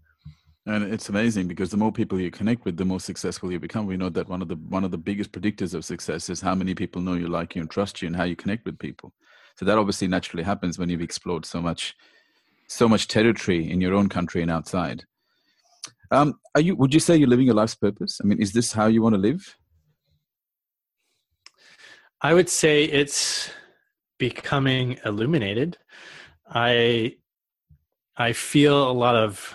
And 0.68 0.84
it's 0.92 1.10
amazing 1.10 1.48
because 1.48 1.70
the 1.70 1.78
more 1.78 1.92
people 1.92 2.20
you 2.20 2.32
connect 2.32 2.66
with, 2.66 2.75
the 2.75 2.86
more 2.86 3.00
successful 3.00 3.52
you 3.52 3.60
become. 3.60 3.86
We 3.86 3.98
know 3.98 4.10
that 4.10 4.28
one 4.28 4.42
of 4.42 4.48
the 4.48 4.56
one 4.56 4.84
of 4.84 4.90
the 4.90 4.98
biggest 4.98 5.32
predictors 5.32 5.75
of 5.75 5.86
success 5.86 6.28
is 6.28 6.42
how 6.42 6.56
many 6.56 6.74
people 6.74 7.04
know 7.04 7.14
you, 7.14 7.28
like 7.28 7.56
you, 7.56 7.62
and 7.62 7.70
trust 7.70 8.02
you, 8.02 8.08
and 8.08 8.16
how 8.16 8.24
you 8.24 8.36
connect 8.36 8.66
with 8.66 8.80
people. 8.80 9.14
So 9.58 9.66
that 9.66 9.78
obviously 9.78 10.08
naturally 10.08 10.44
happens 10.44 10.80
when 10.80 10.90
you've 10.90 11.02
explored 11.02 11.46
so 11.46 11.62
much, 11.62 11.94
so 12.68 12.90
much 12.90 13.08
territory 13.08 13.70
in 13.70 13.80
your 13.80 13.94
own 13.94 14.10
country 14.10 14.42
and 14.42 14.50
outside. 14.50 15.06
Um, 16.12 16.39
are 16.53 16.62
you? 16.62 16.75
Would 16.75 16.93
you 16.93 17.00
say 17.00 17.15
you're 17.15 17.29
living 17.29 17.45
your 17.45 17.55
life's 17.55 17.75
purpose? 17.75 18.19
I 18.24 18.27
mean, 18.27 18.41
is 18.41 18.53
this 18.53 18.74
how 18.74 18.88
you 18.88 19.01
want 19.01 19.15
to 19.15 19.21
live? 19.21 19.55
I 22.21 22.33
would 22.33 22.50
say 22.50 22.85
it's 22.85 23.50
becoming 24.17 24.97
illuminated. 25.05 25.77
I 26.47 27.17
I 28.17 28.33
feel 28.33 28.89
a 28.89 28.93
lot 28.93 29.15
of 29.15 29.53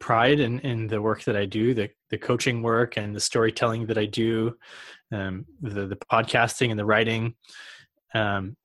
pride 0.00 0.40
in, 0.40 0.60
in 0.60 0.86
the 0.86 1.00
work 1.00 1.24
that 1.24 1.36
I 1.36 1.46
do, 1.46 1.74
the, 1.74 1.90
the 2.10 2.18
coaching 2.18 2.62
work 2.62 2.96
and 2.96 3.14
the 3.14 3.20
storytelling 3.20 3.86
that 3.86 3.98
I 3.98 4.06
do, 4.06 4.56
um, 5.12 5.46
the, 5.60 5.86
the 5.86 5.96
podcasting 5.96 6.70
and 6.70 6.78
the 6.78 6.84
writing, 6.84 7.34
um, 8.14 8.56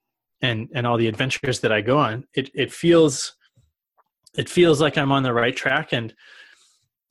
and, 0.41 0.69
and 0.73 0.85
all 0.85 0.97
the 0.97 1.07
adventures 1.07 1.59
that 1.61 1.71
I 1.71 1.81
go 1.81 1.97
on, 1.97 2.25
it, 2.33 2.49
it 2.53 2.71
feels, 2.71 3.35
it 4.37 4.49
feels 4.49 4.81
like 4.81 4.97
I'm 4.97 5.11
on 5.11 5.23
the 5.23 5.33
right 5.33 5.55
track 5.55 5.93
and 5.93 6.13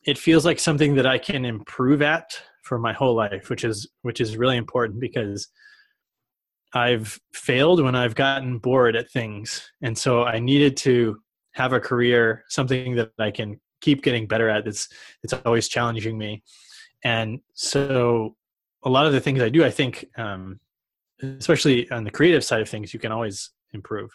it 0.04 0.18
feels 0.18 0.44
like 0.44 0.58
something 0.58 0.94
that 0.94 1.06
I 1.06 1.18
can 1.18 1.44
improve 1.44 2.02
at 2.02 2.40
for 2.62 2.78
my 2.78 2.92
whole 2.92 3.14
life, 3.14 3.50
which 3.50 3.64
is, 3.64 3.88
which 4.02 4.20
is 4.20 4.36
really 4.36 4.56
important 4.56 5.00
because 5.00 5.48
I've 6.72 7.18
failed 7.34 7.82
when 7.82 7.94
I've 7.94 8.14
gotten 8.14 8.58
bored 8.58 8.96
at 8.96 9.10
things. 9.10 9.68
And 9.82 9.96
so 9.96 10.24
I 10.24 10.38
needed 10.38 10.76
to 10.78 11.18
have 11.52 11.72
a 11.72 11.80
career, 11.80 12.44
something 12.48 12.94
that 12.96 13.10
I 13.18 13.30
can 13.30 13.60
keep 13.80 14.02
getting 14.02 14.26
better 14.26 14.48
at. 14.48 14.66
It's 14.66 14.88
it's 15.22 15.32
always 15.32 15.68
challenging 15.68 16.16
me, 16.18 16.42
and 17.04 17.40
so 17.54 18.36
a 18.84 18.88
lot 18.88 19.06
of 19.06 19.12
the 19.12 19.20
things 19.20 19.42
I 19.42 19.48
do, 19.48 19.64
I 19.64 19.70
think, 19.70 20.06
um, 20.16 20.60
especially 21.22 21.90
on 21.90 22.04
the 22.04 22.10
creative 22.10 22.44
side 22.44 22.60
of 22.60 22.68
things, 22.68 22.94
you 22.94 23.00
can 23.00 23.12
always 23.12 23.50
improve. 23.72 24.10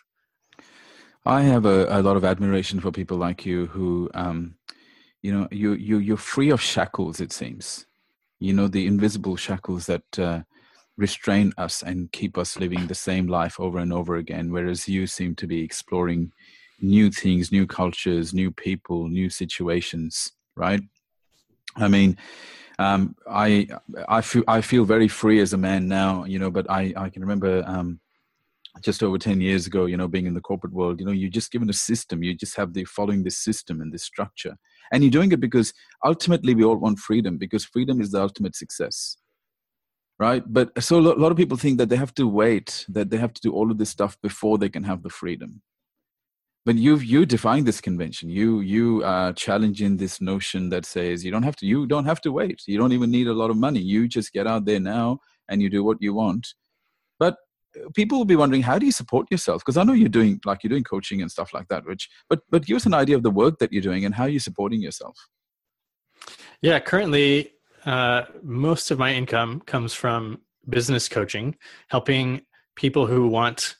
I 1.25 1.42
have 1.42 1.65
a, 1.65 1.88
a 1.89 2.01
lot 2.01 2.18
of 2.18 2.24
admiration 2.24 2.80
for 2.80 2.92
people 2.92 3.18
like 3.18 3.46
you 3.46 3.68
who, 3.68 4.10
um, 4.13 4.56
you 5.25 5.32
know, 5.34 5.48
you 5.51 5.74
you 5.74 5.98
you're 5.98 6.25
free 6.34 6.51
of 6.51 6.62
shackles. 6.62 7.20
It 7.25 7.32
seems, 7.32 7.86
you 8.39 8.53
know, 8.53 8.67
the 8.67 8.86
invisible 8.88 9.36
shackles 9.36 9.86
that. 9.88 10.20
Uh, 10.27 10.41
restrain 10.98 11.51
us 11.58 11.84
and 11.84 12.10
keep 12.13 12.38
us 12.38 12.58
living 12.58 12.88
the 12.88 12.96
same 12.96 13.27
life 13.27 13.60
over 13.60 13.79
and 13.79 13.91
over 13.91 14.15
again 14.15 14.50
whereas 14.50 14.88
you 14.88 15.05
seem 15.05 15.36
to 15.36 15.46
be 15.46 15.62
exploring 15.62 16.32
new 16.82 17.12
things, 17.12 17.51
new 17.51 17.67
cultures, 17.67 18.34
new 18.34 18.51
people, 18.51 19.08
new 19.08 19.29
situations, 19.29 20.32
right? 20.55 20.82
I 21.75 21.88
mean, 21.88 22.17
um, 22.79 23.15
I 23.29 23.67
I 24.08 24.22
feel 24.22 24.44
I 24.48 24.62
feel 24.62 24.86
very 24.86 25.08
free 25.08 25.39
as 25.41 25.53
a 25.53 25.58
man 25.58 25.88
now, 25.88 26.25
you 26.25 26.39
know. 26.39 26.51
But 26.51 26.70
I 26.70 26.94
I 26.96 27.10
can 27.10 27.22
remember 27.22 27.63
um, 27.65 28.00
just 28.82 29.03
over 29.03 29.17
ten 29.17 29.41
years 29.41 29.67
ago, 29.67 29.86
you 29.86 29.98
know, 29.98 30.08
being 30.08 30.25
in 30.25 30.34
the 30.34 30.41
corporate 30.41 30.74
world, 30.74 31.00
you 31.00 31.05
know, 31.05 31.12
you're 31.12 31.29
just 31.29 31.51
given 31.51 31.70
a 31.70 31.74
system. 31.74 32.24
You 32.24 32.34
just 32.34 32.55
have 32.58 32.74
the 32.74 32.86
following 32.86 33.24
this 33.24 33.38
system 33.38 33.82
and 33.82 33.94
this 33.94 34.03
structure, 34.03 34.55
and 34.91 35.03
you're 35.03 35.12
doing 35.12 35.32
it 35.32 35.39
because 35.39 35.74
ultimately 36.03 36.55
we 36.55 36.63
all 36.63 36.77
want 36.77 37.00
freedom 37.00 37.38
because 37.38 37.65
freedom 37.65 38.01
is 38.01 38.12
the 38.12 38.22
ultimate 38.22 38.55
success, 38.55 39.17
right? 40.20 40.44
But 40.46 40.72
so 40.84 41.00
a 41.00 41.01
lot 41.01 41.32
of 41.32 41.38
people 41.38 41.58
think 41.58 41.77
that 41.77 41.89
they 41.89 41.96
have 41.96 42.13
to 42.15 42.27
wait, 42.27 42.86
that 42.89 43.10
they 43.10 43.17
have 43.17 43.34
to 43.34 43.41
do 43.41 43.53
all 43.53 43.72
of 43.72 43.77
this 43.77 43.89
stuff 43.89 44.17
before 44.22 44.58
they 44.58 44.70
can 44.70 44.84
have 44.84 45.03
the 45.03 45.10
freedom. 45.10 45.62
But 46.65 46.75
you've 46.75 47.05
you 47.05 47.27
define 47.27 47.63
this 47.63 47.79
convention. 47.79 48.29
You 48.29 48.60
you 48.62 49.03
are 49.03 49.32
challenging 49.34 49.98
this 49.98 50.20
notion 50.20 50.70
that 50.70 50.86
says 50.86 51.24
you 51.24 51.32
don't 51.32 51.44
have 51.44 51.55
to 51.58 51.65
you 51.65 51.86
don't 51.86 52.05
have 52.05 52.22
to 52.22 52.32
wait. 52.32 52.63
You 52.65 52.77
don't 52.79 52.91
even 52.91 53.12
need 53.12 53.27
a 53.27 53.34
lot 53.34 53.51
of 53.51 53.58
money. 53.58 53.79
You 53.79 54.08
just 54.08 54.34
get 54.34 54.48
out 54.48 54.65
there 54.65 54.79
now 54.79 55.20
and 55.48 55.62
you 55.62 55.70
do 55.70 55.84
what 55.84 56.01
you 56.01 56.13
want 56.15 56.55
people 57.94 58.17
will 58.17 58.25
be 58.25 58.36
wondering 58.36 58.62
how 58.62 58.77
do 58.79 58.86
you 58.86 58.91
support 58.91 59.29
yourself 59.32 59.62
because 59.62 59.77
i 59.77 59.84
know 59.84 59.94
you're 59.94 60.10
doing 60.10 60.39
like 60.46 60.63
you're 60.63 60.70
doing 60.70 60.84
coaching 60.84 61.22
and 61.22 61.32
stuff 61.32 61.53
like 61.53 61.67
that 61.67 61.86
which 61.86 62.10
but 62.29 62.41
but 62.50 62.65
give 62.65 62.75
us 62.75 62.86
an 62.86 62.94
idea 62.94 63.15
of 63.15 63.24
the 63.24 63.32
work 63.32 63.60
that 63.60 63.72
you're 63.72 63.82
doing 63.82 64.05
and 64.05 64.15
how 64.15 64.25
you're 64.25 64.39
supporting 64.39 64.82
yourself 64.82 65.17
yeah 66.62 66.79
currently 66.79 67.51
uh, 67.86 68.24
most 68.41 68.89
of 68.89 68.98
my 68.98 69.13
income 69.13 69.62
comes 69.62 69.94
from 69.94 70.41
business 70.70 71.08
coaching 71.08 71.55
helping 71.89 72.41
people 72.75 73.05
who 73.05 73.27
want 73.27 73.75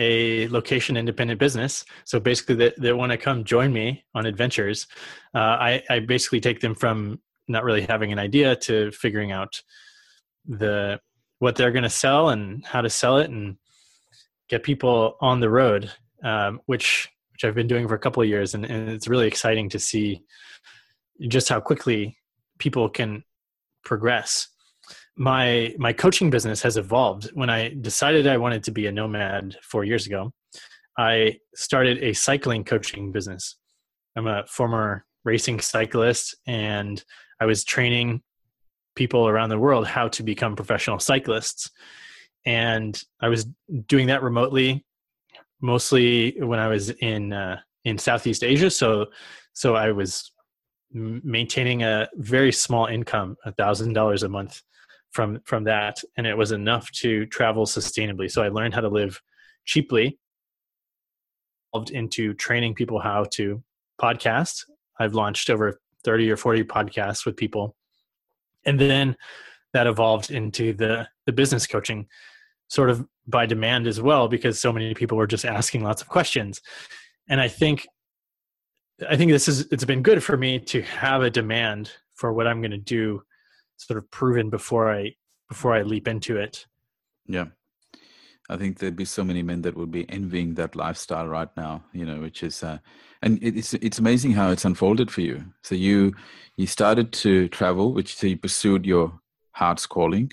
a 0.00 0.48
location 0.48 0.96
independent 0.96 1.38
business. 1.38 1.84
So 2.04 2.18
basically, 2.18 2.56
they, 2.56 2.72
they 2.78 2.92
want 2.92 3.12
to 3.12 3.18
come 3.18 3.44
join 3.44 3.72
me 3.72 4.04
on 4.14 4.26
adventures. 4.26 4.86
Uh, 5.34 5.38
I, 5.38 5.82
I 5.88 6.00
basically 6.00 6.40
take 6.40 6.60
them 6.60 6.74
from 6.74 7.20
not 7.46 7.64
really 7.64 7.82
having 7.82 8.12
an 8.12 8.18
idea 8.18 8.56
to 8.56 8.90
figuring 8.92 9.32
out 9.32 9.60
the 10.46 10.98
what 11.38 11.56
they're 11.56 11.72
going 11.72 11.84
to 11.84 11.90
sell 11.90 12.30
and 12.30 12.64
how 12.64 12.80
to 12.80 12.90
sell 12.90 13.18
it 13.18 13.30
and 13.30 13.56
get 14.48 14.62
people 14.62 15.16
on 15.20 15.40
the 15.40 15.50
road, 15.50 15.90
um, 16.22 16.60
which 16.66 17.08
which 17.32 17.44
I've 17.44 17.54
been 17.54 17.66
doing 17.66 17.88
for 17.88 17.94
a 17.94 17.98
couple 17.98 18.22
of 18.22 18.28
years, 18.28 18.54
and, 18.54 18.64
and 18.64 18.88
it's 18.88 19.08
really 19.08 19.26
exciting 19.26 19.68
to 19.70 19.78
see 19.80 20.22
just 21.28 21.48
how 21.48 21.60
quickly 21.60 22.16
people 22.58 22.88
can 22.88 23.24
progress. 23.84 24.48
My 25.16 25.74
my 25.78 25.92
coaching 25.92 26.30
business 26.30 26.62
has 26.62 26.76
evolved. 26.76 27.30
When 27.34 27.50
i 27.50 27.74
decided 27.80 28.26
i 28.26 28.36
wanted 28.36 28.64
to 28.64 28.72
be 28.72 28.86
a 28.86 28.92
nomad 28.92 29.56
four 29.62 29.84
years 29.84 30.06
ago 30.06 30.32
i 30.98 31.36
started 31.54 31.98
a 32.02 32.12
cycling 32.12 32.64
coaching 32.64 33.12
business. 33.12 33.56
I'm 34.16 34.26
a 34.26 34.44
former 34.46 35.04
racing 35.24 35.60
cyclist 35.60 36.36
and 36.46 37.02
i 37.40 37.46
was 37.46 37.64
training 37.64 38.22
people 38.94 39.28
around 39.28 39.48
the 39.48 39.58
world 39.58 39.86
how 39.86 40.08
to 40.08 40.22
become 40.22 40.56
professional 40.56 40.98
cyclists. 40.98 41.70
And 42.46 43.00
i 43.20 43.28
was 43.28 43.46
doing 43.86 44.08
that 44.08 44.22
remotely 44.22 44.84
mostly 45.60 46.36
when 46.40 46.58
i 46.58 46.68
was 46.68 46.90
in 46.90 47.32
uh, 47.32 47.58
in 47.84 47.98
southeast 47.98 48.44
asia. 48.44 48.70
So 48.70 49.06
so 49.52 49.74
i 49.76 49.90
was 49.90 50.30
maintaining 50.92 51.82
a 51.82 52.08
very 52.14 52.52
small 52.52 52.86
income 52.86 53.36
a 53.44 53.52
thousand 53.52 53.94
dollars 53.94 54.22
a 54.22 54.28
month 54.28 54.62
from 55.10 55.40
from 55.44 55.64
that. 55.64 56.02
And 56.16 56.26
it 56.26 56.36
was 56.36 56.52
enough 56.52 56.90
to 56.92 57.26
travel 57.26 57.66
sustainably. 57.66 58.30
So 58.30 58.42
i 58.42 58.48
learned 58.48 58.74
how 58.74 58.80
to 58.80 58.88
live 58.88 59.20
cheaply 59.64 60.18
into 61.90 62.34
training 62.34 62.74
people 62.74 63.00
how 63.00 63.24
to 63.32 63.62
podcast. 64.00 64.64
I've 64.98 65.14
launched 65.14 65.50
over 65.50 65.80
30 66.04 66.30
or 66.30 66.36
40 66.36 66.64
podcasts 66.64 67.26
with 67.26 67.36
people 67.36 67.74
and 68.66 68.80
then 68.80 69.16
that 69.72 69.86
evolved 69.86 70.30
into 70.30 70.72
the 70.72 71.08
the 71.26 71.32
business 71.32 71.66
coaching 71.66 72.06
sort 72.68 72.90
of 72.90 73.06
by 73.26 73.46
demand 73.46 73.86
as 73.86 74.00
well 74.00 74.28
because 74.28 74.60
so 74.60 74.72
many 74.72 74.94
people 74.94 75.16
were 75.16 75.26
just 75.26 75.44
asking 75.44 75.82
lots 75.82 76.02
of 76.02 76.08
questions 76.08 76.60
and 77.28 77.40
i 77.40 77.48
think 77.48 77.86
i 79.08 79.16
think 79.16 79.30
this 79.30 79.48
is 79.48 79.66
it's 79.70 79.84
been 79.84 80.02
good 80.02 80.22
for 80.22 80.36
me 80.36 80.58
to 80.58 80.82
have 80.82 81.22
a 81.22 81.30
demand 81.30 81.92
for 82.14 82.32
what 82.32 82.46
i'm 82.46 82.60
going 82.60 82.70
to 82.70 82.78
do 82.78 83.22
sort 83.76 83.98
of 83.98 84.10
proven 84.10 84.50
before 84.50 84.92
I 84.92 85.14
before 85.48 85.74
I 85.74 85.82
leap 85.82 86.08
into 86.08 86.38
it. 86.38 86.66
Yeah. 87.26 87.46
I 88.50 88.56
think 88.56 88.78
there'd 88.78 88.96
be 88.96 89.06
so 89.06 89.24
many 89.24 89.42
men 89.42 89.62
that 89.62 89.76
would 89.76 89.90
be 89.90 90.08
envying 90.10 90.54
that 90.54 90.76
lifestyle 90.76 91.26
right 91.26 91.48
now, 91.56 91.84
you 91.92 92.04
know, 92.04 92.20
which 92.20 92.42
is, 92.42 92.62
uh, 92.62 92.78
and 93.22 93.38
it's 93.42 93.72
it's 93.74 93.98
amazing 93.98 94.32
how 94.32 94.50
it's 94.50 94.66
unfolded 94.66 95.10
for 95.10 95.22
you. 95.22 95.44
So 95.62 95.74
you 95.74 96.14
you 96.56 96.66
started 96.66 97.12
to 97.24 97.48
travel, 97.48 97.94
which 97.94 98.16
so 98.16 98.26
you 98.26 98.36
pursued 98.36 98.84
your 98.84 99.18
heart's 99.52 99.86
calling. 99.86 100.30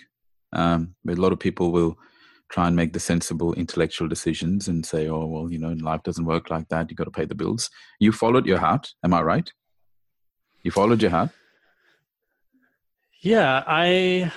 Um, 0.52 0.96
but 1.06 1.18
a 1.18 1.22
lot 1.22 1.32
of 1.32 1.40
people 1.40 1.72
will 1.72 1.98
try 2.52 2.68
and 2.68 2.76
make 2.76 2.92
the 2.92 3.00
sensible 3.00 3.54
intellectual 3.54 4.10
decisions 4.10 4.68
and 4.68 4.86
say, 4.86 5.08
oh 5.08 5.26
well, 5.26 5.50
you 5.50 5.58
know, 5.58 5.72
life 5.80 6.04
doesn't 6.04 6.26
work 6.26 6.50
like 6.50 6.68
that. 6.68 6.90
You 6.90 6.98
got 6.98 7.06
to 7.06 7.12
pay 7.12 7.26
the 7.26 7.36
bills. 7.36 7.70
You 8.00 8.12
followed 8.12 8.46
your 8.46 8.60
heart. 8.60 8.94
Am 9.06 9.14
I 9.14 9.22
right? 9.22 9.50
You 10.64 10.72
followed 10.72 11.02
your 11.02 11.12
heart. 11.12 11.30
Yeah, 13.22 13.64
I 13.66 14.34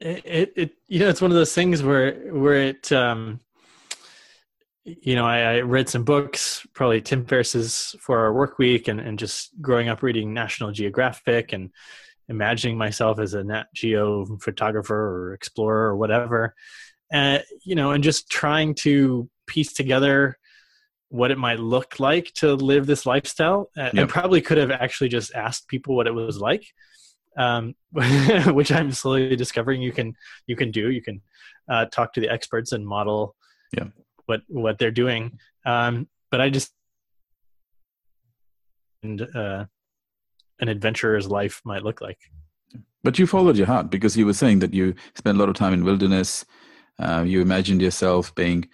it, 0.00 0.52
it 0.56 0.72
you 0.88 0.98
know 0.98 1.08
it's 1.08 1.20
one 1.20 1.30
of 1.30 1.36
those 1.36 1.54
things 1.54 1.82
where 1.82 2.14
where 2.32 2.56
it 2.68 2.90
um 2.92 3.40
you 4.84 5.14
know 5.14 5.26
I, 5.26 5.40
I 5.40 5.60
read 5.60 5.88
some 5.88 6.04
books 6.04 6.66
probably 6.74 7.00
tim 7.02 7.24
ferriss's 7.26 7.94
four 8.00 8.18
hour 8.18 8.32
work 8.32 8.58
week 8.58 8.88
and, 8.88 8.98
and 8.98 9.18
just 9.18 9.50
growing 9.60 9.88
up 9.88 10.02
reading 10.02 10.32
national 10.32 10.72
geographic 10.72 11.52
and 11.52 11.70
imagining 12.28 12.78
myself 12.78 13.18
as 13.18 13.34
a 13.34 13.44
nat 13.44 13.66
geo 13.74 14.24
photographer 14.38 14.94
or 14.94 15.34
explorer 15.34 15.88
or 15.88 15.96
whatever 15.96 16.54
and 17.12 17.42
you 17.64 17.74
know 17.74 17.90
and 17.90 18.02
just 18.02 18.30
trying 18.30 18.74
to 18.74 19.28
piece 19.46 19.72
together 19.72 20.38
what 21.08 21.32
it 21.32 21.38
might 21.38 21.58
look 21.58 21.98
like 21.98 22.32
to 22.34 22.54
live 22.54 22.86
this 22.86 23.04
lifestyle 23.04 23.68
yep. 23.76 23.92
and 23.94 24.08
probably 24.08 24.40
could 24.40 24.58
have 24.58 24.70
actually 24.70 25.08
just 25.08 25.34
asked 25.34 25.68
people 25.68 25.94
what 25.94 26.06
it 26.06 26.14
was 26.14 26.38
like 26.38 26.64
um, 27.40 27.74
which 28.54 28.70
I'm 28.70 28.92
slowly 28.92 29.34
discovering 29.34 29.80
you 29.80 29.92
can 29.92 30.14
you 30.46 30.56
can 30.56 30.70
do. 30.70 30.90
You 30.90 31.02
can 31.02 31.22
uh, 31.68 31.86
talk 31.86 32.12
to 32.14 32.20
the 32.20 32.28
experts 32.28 32.72
and 32.72 32.86
model 32.86 33.34
yeah. 33.76 33.86
what 34.26 34.42
what 34.48 34.78
they're 34.78 34.90
doing. 34.90 35.38
Um, 35.64 36.08
but 36.30 36.40
I 36.40 36.50
just 36.50 36.72
and 39.02 39.22
uh, 39.34 39.64
an 40.60 40.68
adventurer's 40.68 41.28
life 41.28 41.62
might 41.64 41.82
look 41.82 42.00
like. 42.00 42.18
But 43.02 43.18
you 43.18 43.26
followed 43.26 43.56
your 43.56 43.66
heart 43.66 43.90
because 43.90 44.16
you 44.16 44.26
were 44.26 44.34
saying 44.34 44.58
that 44.58 44.74
you 44.74 44.94
spent 45.14 45.38
a 45.38 45.40
lot 45.40 45.48
of 45.48 45.54
time 45.54 45.72
in 45.72 45.84
wilderness. 45.84 46.44
Uh, 46.98 47.24
you 47.26 47.40
imagined 47.40 47.80
yourself 47.80 48.34
being, 48.34 48.68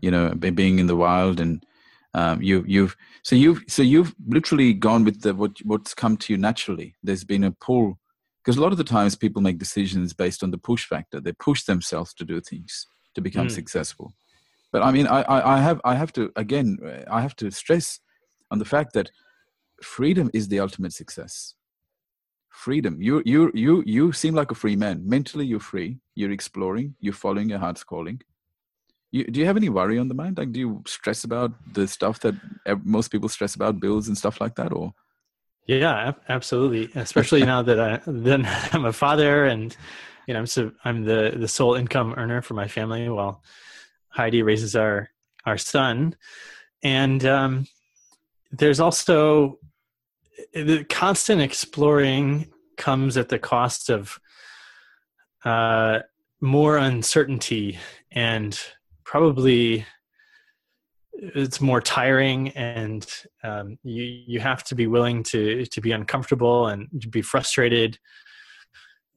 you 0.00 0.12
know, 0.12 0.32
being 0.34 0.78
in 0.78 0.86
the 0.86 0.94
wild, 0.94 1.40
and 1.40 1.66
um, 2.14 2.40
you, 2.40 2.64
you've 2.68 2.96
so 3.24 3.34
you've 3.34 3.64
so 3.66 3.82
you've 3.82 4.14
literally 4.28 4.72
gone 4.72 5.02
with 5.02 5.22
the 5.22 5.34
what 5.34 5.56
what's 5.64 5.94
come 5.94 6.16
to 6.18 6.32
you 6.32 6.38
naturally. 6.38 6.94
There's 7.02 7.24
been 7.24 7.42
a 7.42 7.50
pull 7.50 7.98
because 8.42 8.56
a 8.56 8.60
lot 8.60 8.72
of 8.72 8.78
the 8.78 8.84
times 8.84 9.14
people 9.14 9.40
make 9.42 9.58
decisions 9.58 10.12
based 10.12 10.42
on 10.42 10.50
the 10.50 10.58
push 10.58 10.84
factor. 10.84 11.20
They 11.20 11.32
push 11.32 11.62
themselves 11.64 12.12
to 12.14 12.24
do 12.24 12.40
things 12.40 12.86
to 13.14 13.20
become 13.20 13.48
mm. 13.48 13.52
successful. 13.52 14.12
But 14.72 14.82
i 14.82 14.90
mean 14.90 15.06
I, 15.06 15.20
I, 15.22 15.56
I 15.56 15.58
have 15.60 15.80
i 15.84 15.94
have 15.94 16.12
to 16.14 16.32
again 16.34 16.78
i 17.10 17.20
have 17.20 17.36
to 17.36 17.50
stress 17.50 18.00
on 18.50 18.58
the 18.58 18.64
fact 18.64 18.94
that 18.94 19.10
freedom 19.82 20.30
is 20.32 20.48
the 20.48 20.60
ultimate 20.60 20.92
success. 20.92 21.54
Freedom. 22.48 23.00
You 23.00 23.22
you 23.24 23.50
you 23.54 23.82
you 23.86 24.12
seem 24.12 24.34
like 24.34 24.50
a 24.50 24.54
free 24.54 24.76
man. 24.76 25.02
Mentally 25.08 25.46
you're 25.46 25.60
free. 25.60 25.98
You're 26.14 26.32
exploring. 26.32 26.94
You're 27.00 27.14
following 27.14 27.48
your 27.48 27.58
heart's 27.58 27.84
calling. 27.84 28.20
You, 29.10 29.24
do 29.24 29.40
you 29.40 29.46
have 29.46 29.56
any 29.56 29.68
worry 29.68 29.98
on 29.98 30.08
the 30.08 30.14
mind? 30.14 30.38
Like 30.38 30.52
do 30.52 30.60
you 30.60 30.82
stress 30.86 31.24
about 31.24 31.52
the 31.72 31.86
stuff 31.88 32.20
that 32.20 32.34
most 32.84 33.08
people 33.08 33.28
stress 33.28 33.54
about 33.54 33.80
bills 33.80 34.08
and 34.08 34.16
stuff 34.16 34.40
like 34.40 34.54
that 34.56 34.72
or 34.72 34.94
yeah 35.66 36.12
absolutely. 36.28 36.90
Especially 36.94 37.44
now 37.44 37.62
that 37.62 37.80
i 37.80 38.00
then 38.06 38.46
i'm 38.72 38.84
a 38.84 38.92
father 38.92 39.44
and 39.44 39.76
you 40.26 40.34
know 40.34 40.40
i'm 40.40 40.46
so 40.46 40.72
i'm 40.84 41.04
the 41.04 41.34
the 41.36 41.48
sole 41.48 41.74
income 41.74 42.14
earner 42.16 42.42
for 42.42 42.54
my 42.54 42.68
family 42.68 43.08
while 43.08 43.42
heidi 44.08 44.42
raises 44.42 44.76
our 44.76 45.10
our 45.44 45.58
son. 45.58 46.16
And 46.82 47.24
um 47.24 47.66
there's 48.50 48.80
also 48.80 49.58
the 50.52 50.84
constant 50.84 51.40
exploring 51.40 52.52
comes 52.76 53.16
at 53.16 53.28
the 53.28 53.38
cost 53.38 53.90
of 53.90 54.18
uh, 55.44 56.00
more 56.40 56.76
uncertainty 56.76 57.78
and 58.10 58.58
probably 59.04 59.86
it's 61.12 61.60
more 61.60 61.80
tiring 61.80 62.48
and 62.50 63.06
um, 63.44 63.78
you 63.82 64.02
you 64.02 64.40
have 64.40 64.64
to 64.64 64.74
be 64.74 64.86
willing 64.86 65.22
to 65.24 65.66
to 65.66 65.80
be 65.80 65.92
uncomfortable 65.92 66.68
and 66.68 66.88
to 67.00 67.08
be 67.08 67.22
frustrated. 67.22 67.98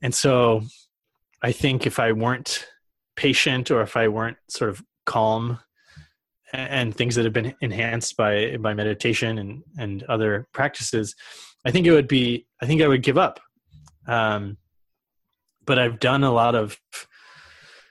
And 0.02 0.14
so 0.14 0.62
i 1.42 1.52
think 1.52 1.86
if 1.86 2.00
i 2.00 2.12
weren't 2.12 2.68
patient 3.16 3.70
or 3.72 3.82
if 3.82 3.96
i 3.96 4.08
weren't 4.08 4.38
sort 4.50 4.70
of 4.70 4.82
calm 5.06 5.60
and 6.54 6.96
things 6.96 7.16
that 7.16 7.26
have 7.26 7.34
been 7.34 7.54
enhanced 7.62 8.18
by 8.18 8.58
by 8.58 8.74
meditation 8.74 9.38
and 9.38 9.64
and 9.78 10.04
other 10.04 10.48
practices 10.54 11.16
i 11.66 11.72
think 11.72 11.86
it 11.86 11.92
would 11.92 12.08
be 12.08 12.46
i 12.62 12.66
think 12.66 12.82
i 12.82 12.88
would 12.88 13.04
give 13.04 13.18
up. 13.18 13.40
Um 14.08 14.58
but 15.66 15.80
i've 15.80 16.00
done 16.00 16.24
a 16.24 16.32
lot 16.32 16.56
of 16.56 16.80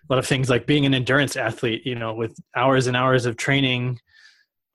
a 0.08 0.12
lot 0.12 0.18
of 0.18 0.26
things 0.26 0.50
like 0.50 0.66
being 0.66 0.87
an 0.87 0.94
endurance 0.94 1.37
athlete 1.37 1.84
you 1.87 1.94
know 1.94 2.14
with 2.14 2.38
hours 2.54 2.87
and 2.87 2.96
hours 2.96 3.26
of 3.26 3.37
training 3.37 3.99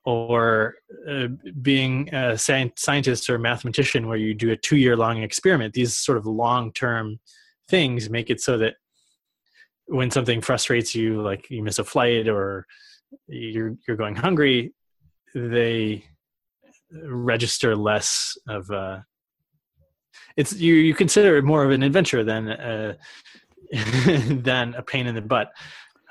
or 0.04 0.76
uh, 1.08 1.28
being 1.60 2.12
a 2.14 2.36
scientist 2.38 3.28
or 3.28 3.34
a 3.34 3.38
mathematician 3.38 4.08
where 4.08 4.16
you 4.16 4.34
do 4.34 4.50
a 4.50 4.56
two 4.56 4.76
year 4.76 4.96
long 4.96 5.22
experiment. 5.22 5.74
These 5.74 5.96
sort 5.96 6.18
of 6.18 6.26
long 6.26 6.72
term 6.72 7.20
things 7.68 8.08
make 8.08 8.30
it 8.30 8.40
so 8.40 8.58
that 8.58 8.74
when 9.86 10.10
something 10.10 10.40
frustrates 10.40 10.94
you 10.94 11.20
like 11.20 11.50
you 11.50 11.62
miss 11.62 11.78
a 11.78 11.84
flight 11.84 12.28
or 12.28 12.66
you're 13.26 13.76
you're 13.86 13.96
going 13.96 14.16
hungry, 14.16 14.72
they 15.34 16.04
register 16.92 17.76
less 17.76 18.36
of 18.48 18.68
uh 18.70 18.98
it's 20.36 20.54
you 20.54 20.74
you 20.74 20.94
consider 20.94 21.36
it 21.36 21.44
more 21.44 21.62
of 21.64 21.70
an 21.70 21.84
adventure 21.84 22.24
than 22.24 22.48
uh 22.48 22.94
than 24.42 24.74
a 24.74 24.82
pain 24.82 25.06
in 25.06 25.14
the 25.14 25.22
butt 25.22 25.52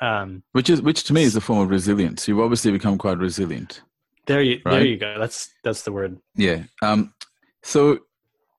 um 0.01 0.43
which 0.53 0.69
is 0.69 0.81
which 0.81 1.03
to 1.03 1.13
me 1.13 1.23
is 1.23 1.35
a 1.35 1.41
form 1.41 1.59
of 1.59 1.69
resilience 1.69 2.27
you've 2.27 2.39
obviously 2.39 2.71
become 2.71 2.97
quite 2.97 3.17
resilient 3.17 3.81
there 4.27 4.41
you 4.41 4.59
right? 4.65 4.71
there 4.71 4.85
you 4.85 4.97
go 4.97 5.17
that's 5.19 5.53
that's 5.63 5.83
the 5.83 5.91
word 5.91 6.17
yeah 6.35 6.63
um 6.81 7.13
so 7.63 7.99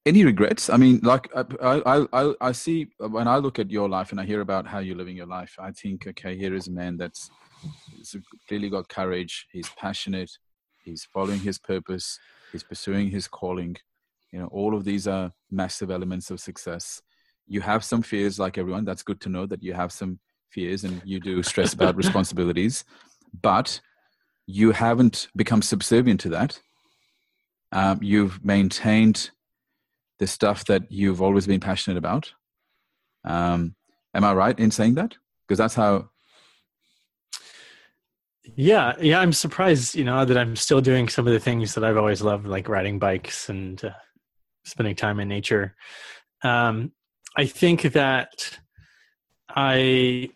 any 0.07 0.25
regrets 0.25 0.69
i 0.69 0.77
mean 0.77 1.01
like 1.03 1.31
I, 1.35 1.45
I 1.63 2.07
i 2.13 2.35
i 2.41 2.53
see 2.53 2.89
when 2.99 3.29
i 3.29 3.37
look 3.37 3.59
at 3.59 3.71
your 3.71 3.89
life 3.89 4.11
and 4.11 4.21
i 4.21 4.25
hear 4.25 4.41
about 4.41 4.67
how 4.67 4.81
you're 4.81 4.97
living 4.97 5.17
your 5.17 5.27
life 5.27 5.57
i 5.59 5.71
think 5.71 6.07
okay 6.07 6.37
here 6.37 6.55
is 6.55 6.69
a 6.69 6.73
man 6.73 6.97
that's 6.97 7.31
he's 7.97 8.17
clearly 8.49 8.71
got 8.71 8.89
courage. 8.89 9.47
He's 9.53 9.69
passionate. 9.71 10.31
He's 10.85 11.05
following 11.05 11.41
his 11.41 11.59
purpose. 11.59 12.19
He's 12.53 12.63
pursuing 12.63 13.11
his 13.11 13.29
calling. 13.29 13.77
You 14.33 14.41
know, 14.41 14.47
all 14.47 14.75
of 14.75 14.85
these 14.85 15.07
are 15.07 15.33
massive 15.51 15.91
elements 15.91 16.31
of 16.31 16.41
success. 16.41 17.03
You 17.47 17.61
have 17.61 17.85
some 17.85 18.03
fears, 18.03 18.39
like 18.39 18.59
everyone. 18.59 18.85
That's 18.85 19.03
good 19.03 19.21
to 19.23 19.29
know 19.29 19.47
that 19.47 19.63
you 19.63 19.73
have 19.73 19.93
some 19.93 20.19
fears 20.51 20.85
and 20.85 21.01
you 21.05 21.21
do 21.21 21.43
stress 21.43 21.73
about 21.73 21.97
responsibilities, 21.97 22.85
but 23.43 23.81
you 24.47 24.73
haven't 24.73 25.29
become 25.37 25.63
subservient 25.63 26.21
to 26.21 26.29
that. 26.31 26.61
Um, 27.73 28.01
you've 28.03 28.45
maintained 28.45 29.31
the 30.19 30.27
stuff 30.27 30.65
that 30.67 30.91
you've 30.91 31.23
always 31.23 31.47
been 31.47 31.61
passionate 31.61 31.97
about. 31.97 32.33
Um, 33.25 33.75
am 34.15 34.25
I 34.25 34.33
right 34.35 34.59
in 34.59 34.71
saying 34.71 34.95
that? 34.95 35.17
Because 35.47 35.59
that's 35.59 35.75
how 35.75 36.11
yeah, 38.57 38.95
yeah, 39.01 39.21
I'm 39.21 39.33
surprised, 39.33 39.95
you 39.95 40.05
know, 40.05 40.25
that 40.25 40.37
I'm 40.37 40.57
still 40.57 40.81
doing 40.81 41.09
some 41.09 41.27
of 41.27 41.33
the 41.33 41.41
things 41.41 41.75
that 41.75 41.85
I've 41.85 41.97
always 41.97 42.23
loved, 42.23 42.47
like 42.47 42.69
riding 42.69 42.99
bikes 42.99 43.49
and 43.49 43.83
uh, 43.85 43.91
spending 44.65 44.97
time 44.97 45.21
in 45.21 45.29
nature. 45.29 45.77
Um, 46.43 46.93
I 47.37 47.47
think 47.47 47.83
that 47.83 48.59
I 49.49 50.31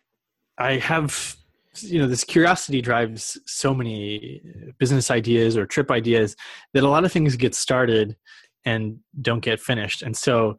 I 0.59 0.76
have 0.76 1.37
you 1.80 1.98
know 1.98 2.07
this 2.07 2.24
curiosity 2.24 2.80
drives 2.80 3.38
so 3.46 3.74
many 3.74 4.40
business 4.78 5.11
ideas 5.11 5.57
or 5.57 5.66
trip 5.66 5.90
ideas 5.90 6.37
that 6.72 6.85
a 6.85 6.88
lot 6.88 7.04
of 7.04 7.12
things 7.12 7.37
get 7.37 7.54
started 7.54 8.16
and 8.64 8.98
don't 9.20 9.40
get 9.42 9.61
finished, 9.61 10.02
and 10.02 10.16
so 10.16 10.57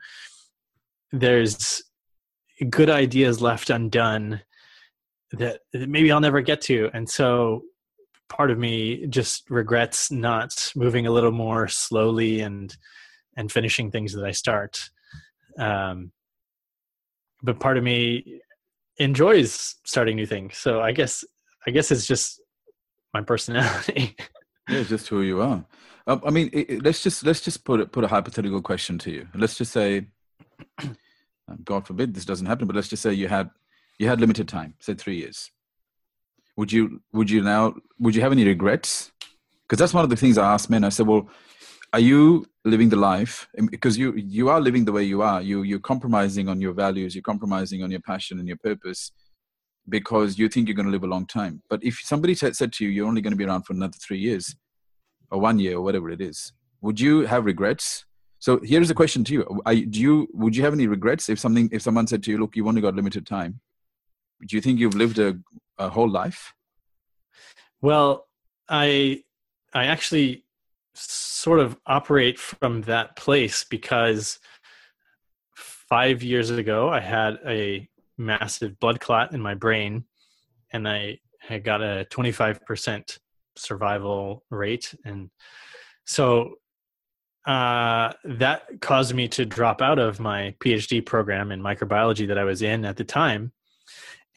there's 1.11 1.83
good 2.69 2.89
ideas 2.89 3.41
left 3.41 3.69
undone 3.69 4.41
that 5.31 5.61
maybe 5.73 6.11
I'll 6.11 6.19
never 6.19 6.41
get 6.41 6.61
to. 6.61 6.89
And 6.93 7.09
so 7.09 7.63
part 8.29 8.51
of 8.51 8.57
me 8.57 9.07
just 9.07 9.49
regrets 9.49 10.11
not 10.11 10.71
moving 10.75 11.07
a 11.07 11.11
little 11.11 11.31
more 11.31 11.67
slowly 11.67 12.41
and 12.41 12.75
and 13.37 13.51
finishing 13.51 13.91
things 13.91 14.13
that 14.13 14.23
I 14.23 14.31
start. 14.31 14.89
Um, 15.59 16.11
but 17.45 17.59
part 17.59 17.77
of 17.77 17.83
me 17.83 18.41
enjoys 18.97 19.75
starting 19.85 20.15
new 20.15 20.25
things. 20.25 20.57
So 20.57 20.81
I 20.81 20.91
guess 20.91 21.23
I 21.67 21.71
guess 21.71 21.91
it's 21.91 22.07
just 22.07 22.41
my 23.13 23.21
personality. 23.21 24.15
yeah, 24.69 24.83
just 24.83 25.07
who 25.07 25.21
you 25.21 25.41
are. 25.41 25.65
Um, 26.07 26.21
I 26.25 26.29
mean, 26.29 26.49
it, 26.53 26.69
it, 26.69 26.83
let's 26.83 27.01
just 27.01 27.25
let's 27.25 27.41
just 27.41 27.63
put 27.63 27.79
it, 27.79 27.91
put 27.91 28.03
a 28.03 28.07
hypothetical 28.07 28.61
question 28.61 28.97
to 28.99 29.11
you. 29.11 29.27
Let's 29.33 29.57
just 29.57 29.71
say, 29.71 30.07
um, 30.83 30.97
God 31.63 31.87
forbid 31.87 32.13
this 32.13 32.25
doesn't 32.25 32.45
happen, 32.45 32.67
but 32.67 32.75
let's 32.75 32.89
just 32.89 33.03
say 33.03 33.13
you 33.13 33.27
had 33.27 33.49
you 33.99 34.07
had 34.07 34.19
limited 34.19 34.47
time, 34.47 34.75
say 34.79 34.93
three 34.93 35.17
years. 35.17 35.49
Would 36.57 36.71
you 36.71 37.01
would 37.13 37.29
you 37.29 37.41
now 37.41 37.75
would 37.99 38.15
you 38.15 38.21
have 38.21 38.31
any 38.31 38.45
regrets? 38.45 39.11
Because 39.63 39.79
that's 39.79 39.93
one 39.93 40.03
of 40.03 40.09
the 40.09 40.15
things 40.15 40.37
I 40.37 40.53
asked 40.53 40.69
men. 40.69 40.83
I 40.83 40.89
said, 40.89 41.07
well, 41.07 41.27
are 41.91 41.99
you 41.99 42.45
living 42.65 42.89
the 42.89 42.95
life 42.95 43.47
um, 43.59 43.67
because 43.67 43.97
you 43.97 44.13
you 44.15 44.49
are 44.49 44.59
living 44.59 44.85
the 44.85 44.91
way 44.91 45.03
you 45.03 45.21
are. 45.21 45.41
You 45.41 45.63
you're 45.63 45.79
compromising 45.79 46.49
on 46.49 46.59
your 46.59 46.73
values 46.73 47.15
you're 47.15 47.21
compromising 47.21 47.83
on 47.83 47.91
your 47.91 48.01
passion 48.01 48.39
and 48.39 48.47
your 48.47 48.57
purpose 48.57 49.11
because 49.87 50.39
you 50.39 50.49
think 50.49 50.67
you're 50.67 50.75
going 50.75 50.87
to 50.87 50.91
live 50.91 51.03
a 51.03 51.07
long 51.07 51.27
time. 51.27 51.61
But 51.69 51.83
if 51.83 51.99
somebody 52.03 52.33
said, 52.33 52.55
said 52.55 52.73
to 52.73 52.85
you 52.85 52.89
you're 52.89 53.07
only 53.07 53.21
going 53.21 53.33
to 53.33 53.37
be 53.37 53.45
around 53.45 53.63
for 53.63 53.73
another 53.73 53.97
three 53.99 54.19
years 54.19 54.55
or 55.31 55.39
one 55.39 55.59
year 55.59 55.77
or 55.77 55.81
whatever 55.81 56.09
it 56.09 56.21
is 56.21 56.51
would 56.85 56.99
you 56.99 57.21
have 57.25 57.45
regrets? 57.45 58.05
So 58.37 58.59
here's 58.63 58.91
a 58.91 58.93
question 58.93 59.23
to 59.25 59.33
you. 59.33 59.61
Do 59.89 59.99
you 59.99 60.27
would 60.33 60.55
you 60.55 60.63
have 60.63 60.73
any 60.73 60.85
regrets 60.85 61.29
if 61.29 61.39
something 61.39 61.67
if 61.71 61.81
someone 61.81 62.05
said 62.05 62.21
to 62.23 62.31
you 62.31 62.37
look 62.37 62.55
you've 62.55 62.67
only 62.67 62.81
got 62.81 62.95
limited 62.95 63.25
time. 63.25 63.59
Do 64.47 64.55
you 64.55 64.61
think 64.61 64.79
you've 64.79 64.95
lived 64.95 65.17
a, 65.17 65.39
a 65.79 65.89
whole 65.89 66.09
life? 66.09 66.53
Well, 67.81 68.27
I 68.69 69.23
I 69.73 69.85
actually 69.85 70.44
sort 70.95 71.59
of 71.59 71.77
operate 71.85 72.39
from 72.39 72.81
that 72.81 73.15
place 73.15 73.63
because 73.63 74.39
five 75.55 76.23
years 76.23 76.49
ago 76.49 76.89
I 76.89 76.99
had 76.99 77.37
a 77.45 77.87
massive 78.17 78.79
blood 78.79 78.99
clot 78.99 79.33
in 79.33 79.41
my 79.41 79.53
brain 79.53 80.05
and 80.71 80.87
I 80.87 81.19
had 81.39 81.63
got 81.63 81.81
a 81.81 82.07
25% 82.11 83.19
survival 83.55 84.43
rate. 84.49 84.93
And 85.05 85.29
so 86.05 86.55
uh, 87.45 88.11
that 88.23 88.81
caused 88.81 89.13
me 89.13 89.27
to 89.29 89.45
drop 89.45 89.81
out 89.81 89.99
of 89.99 90.19
my 90.19 90.55
PhD 90.59 91.05
program 91.05 91.51
in 91.51 91.61
microbiology 91.61 92.27
that 92.27 92.37
I 92.37 92.43
was 92.43 92.61
in 92.61 92.85
at 92.85 92.97
the 92.97 93.03
time 93.03 93.51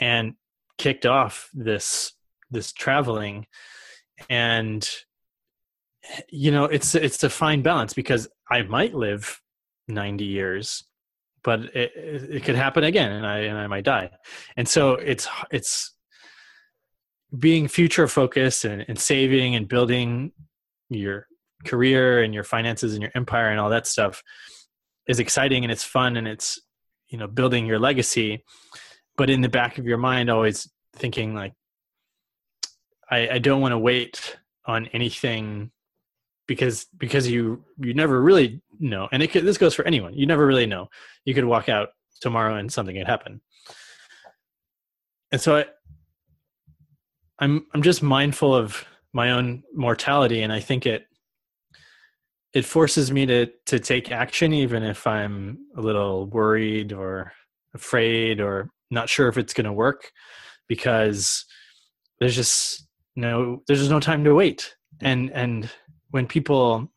and 0.00 0.34
kicked 0.76 1.06
off 1.06 1.50
this 1.52 2.12
this 2.50 2.72
traveling 2.72 3.46
and 4.30 4.88
you 6.30 6.50
know 6.50 6.64
it's 6.64 6.94
it's 6.94 7.22
a 7.22 7.30
fine 7.30 7.62
balance 7.62 7.92
because 7.92 8.28
i 8.50 8.62
might 8.62 8.94
live 8.94 9.40
90 9.88 10.24
years 10.24 10.84
but 11.44 11.60
it, 11.74 11.92
it 11.94 12.44
could 12.44 12.56
happen 12.56 12.84
again 12.84 13.12
and 13.12 13.26
i 13.26 13.38
and 13.38 13.58
i 13.58 13.66
might 13.66 13.84
die. 13.84 14.10
And 14.56 14.68
so 14.68 14.92
it's 14.92 15.28
it's 15.50 15.94
being 17.36 17.68
future 17.68 18.08
focused 18.08 18.64
and, 18.64 18.84
and 18.88 18.98
saving 18.98 19.54
and 19.54 19.68
building 19.68 20.32
your 20.88 21.26
career 21.64 22.22
and 22.22 22.32
your 22.32 22.44
finances 22.44 22.94
and 22.94 23.02
your 23.02 23.12
empire 23.14 23.50
and 23.50 23.60
all 23.60 23.70
that 23.70 23.86
stuff 23.86 24.22
is 25.06 25.18
exciting 25.18 25.64
and 25.64 25.72
it's 25.72 25.84
fun 25.84 26.16
and 26.16 26.26
it's 26.26 26.60
you 27.08 27.18
know 27.18 27.26
building 27.26 27.66
your 27.66 27.78
legacy 27.78 28.44
but 29.16 29.28
in 29.28 29.40
the 29.40 29.48
back 29.48 29.78
of 29.78 29.84
your 29.84 29.98
mind 29.98 30.30
always 30.30 30.70
thinking 30.94 31.34
like 31.34 31.52
i, 33.10 33.28
I 33.28 33.38
don't 33.38 33.60
want 33.60 33.72
to 33.72 33.78
wait 33.78 34.36
on 34.64 34.86
anything 34.88 35.70
because 36.48 36.86
because 36.98 37.28
you 37.28 37.62
you 37.78 37.94
never 37.94 38.20
really 38.20 38.60
know. 38.80 39.08
And 39.12 39.22
it 39.22 39.28
could, 39.28 39.44
this 39.44 39.58
goes 39.58 39.74
for 39.74 39.86
anyone. 39.86 40.14
You 40.14 40.26
never 40.26 40.44
really 40.44 40.66
know. 40.66 40.88
You 41.24 41.34
could 41.34 41.44
walk 41.44 41.68
out 41.68 41.90
tomorrow 42.20 42.56
and 42.56 42.72
something 42.72 42.96
could 42.96 43.06
happen. 43.06 43.40
And 45.30 45.40
so 45.40 45.58
I, 45.58 45.66
I'm 47.38 47.66
I'm 47.72 47.82
just 47.82 48.02
mindful 48.02 48.52
of 48.52 48.84
my 49.12 49.30
own 49.30 49.62
mortality, 49.72 50.42
and 50.42 50.52
I 50.52 50.58
think 50.58 50.86
it 50.86 51.06
it 52.52 52.64
forces 52.64 53.12
me 53.12 53.26
to 53.26 53.46
to 53.66 53.78
take 53.78 54.10
action, 54.10 54.52
even 54.52 54.82
if 54.82 55.06
I'm 55.06 55.58
a 55.76 55.80
little 55.80 56.26
worried 56.26 56.92
or 56.92 57.32
afraid 57.74 58.40
or 58.40 58.70
not 58.90 59.10
sure 59.10 59.28
if 59.28 59.36
it's 59.36 59.52
going 59.52 59.66
to 59.66 59.72
work, 59.72 60.10
because 60.66 61.44
there's 62.18 62.34
just 62.34 62.88
no 63.14 63.62
there's 63.66 63.80
just 63.80 63.90
no 63.90 64.00
time 64.00 64.24
to 64.24 64.34
wait. 64.34 64.74
And 65.00 65.30
and 65.32 65.70
when 66.10 66.26
people 66.26 66.90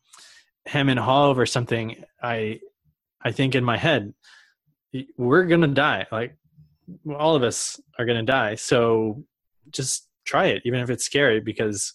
hem 0.66 0.88
and 0.88 0.98
haw 0.98 1.28
over 1.28 1.46
something, 1.46 2.04
I 2.22 2.60
I 3.22 3.32
think 3.32 3.54
in 3.54 3.64
my 3.64 3.76
head, 3.76 4.14
we're 5.16 5.44
gonna 5.44 5.68
die. 5.68 6.06
Like 6.10 6.36
all 7.16 7.34
of 7.36 7.42
us 7.42 7.80
are 7.98 8.04
gonna 8.04 8.22
die. 8.22 8.56
So 8.56 9.24
just 9.70 10.08
try 10.24 10.46
it, 10.46 10.62
even 10.64 10.80
if 10.80 10.90
it's 10.90 11.04
scary, 11.04 11.40
because 11.40 11.92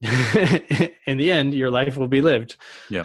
in 0.02 1.18
the 1.18 1.30
end, 1.32 1.54
your 1.54 1.70
life 1.70 1.96
will 1.96 2.06
be 2.08 2.20
lived. 2.20 2.56
Yeah, 2.88 3.04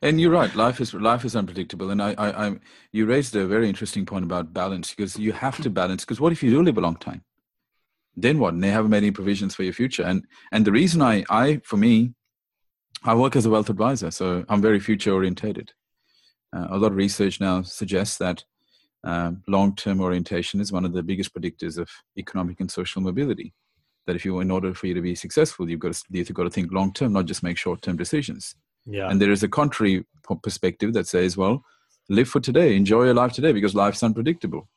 and 0.00 0.20
you're 0.20 0.30
right. 0.30 0.54
Life 0.54 0.80
is 0.80 0.94
life 0.94 1.24
is 1.24 1.36
unpredictable, 1.36 1.90
and 1.90 2.02
I, 2.02 2.14
I, 2.16 2.46
I, 2.46 2.56
you 2.92 3.04
raised 3.06 3.36
a 3.36 3.46
very 3.46 3.68
interesting 3.68 4.06
point 4.06 4.24
about 4.24 4.54
balance 4.54 4.94
because 4.94 5.18
you 5.18 5.32
have 5.32 5.60
to 5.62 5.70
balance. 5.70 6.04
Because 6.04 6.20
what 6.20 6.32
if 6.32 6.42
you 6.42 6.50
do 6.50 6.62
live 6.62 6.78
a 6.78 6.80
long 6.80 6.96
time? 6.96 7.24
Then 8.16 8.38
what? 8.38 8.54
And 8.54 8.62
they 8.62 8.70
haven't 8.70 8.90
made 8.90 8.98
any 8.98 9.10
provisions 9.10 9.54
for 9.54 9.64
your 9.64 9.72
future. 9.72 10.04
And 10.04 10.24
and 10.52 10.64
the 10.64 10.72
reason 10.72 11.02
I, 11.02 11.24
I 11.28 11.60
for 11.64 11.76
me, 11.76 12.14
I 13.02 13.14
work 13.14 13.36
as 13.36 13.46
a 13.46 13.50
wealth 13.50 13.70
advisor, 13.70 14.10
so 14.10 14.44
I'm 14.48 14.62
very 14.62 14.80
future 14.80 15.12
orientated. 15.12 15.72
Uh, 16.56 16.68
a 16.70 16.78
lot 16.78 16.92
of 16.92 16.96
research 16.96 17.40
now 17.40 17.62
suggests 17.62 18.16
that 18.18 18.44
um, 19.02 19.42
long-term 19.48 20.00
orientation 20.00 20.60
is 20.60 20.72
one 20.72 20.84
of 20.84 20.92
the 20.92 21.02
biggest 21.02 21.34
predictors 21.34 21.76
of 21.76 21.90
economic 22.16 22.60
and 22.60 22.70
social 22.70 23.02
mobility. 23.02 23.52
That 24.06 24.16
if 24.16 24.24
you, 24.24 24.40
in 24.40 24.50
order 24.50 24.72
for 24.74 24.86
you 24.86 24.94
to 24.94 25.02
be 25.02 25.14
successful, 25.14 25.68
you've 25.68 25.80
got 25.80 25.94
to 25.94 26.02
you've 26.10 26.32
got 26.32 26.44
to 26.44 26.50
think 26.50 26.72
long-term, 26.72 27.12
not 27.12 27.26
just 27.26 27.42
make 27.42 27.58
short-term 27.58 27.96
decisions. 27.96 28.54
Yeah. 28.86 29.10
And 29.10 29.20
there 29.20 29.32
is 29.32 29.42
a 29.42 29.48
contrary 29.48 30.04
perspective 30.42 30.92
that 30.92 31.06
says, 31.06 31.36
well, 31.36 31.64
live 32.08 32.28
for 32.28 32.40
today, 32.40 32.76
enjoy 32.76 33.04
your 33.04 33.14
life 33.14 33.32
today, 33.32 33.52
because 33.52 33.74
life's 33.74 34.02
unpredictable. 34.02 34.68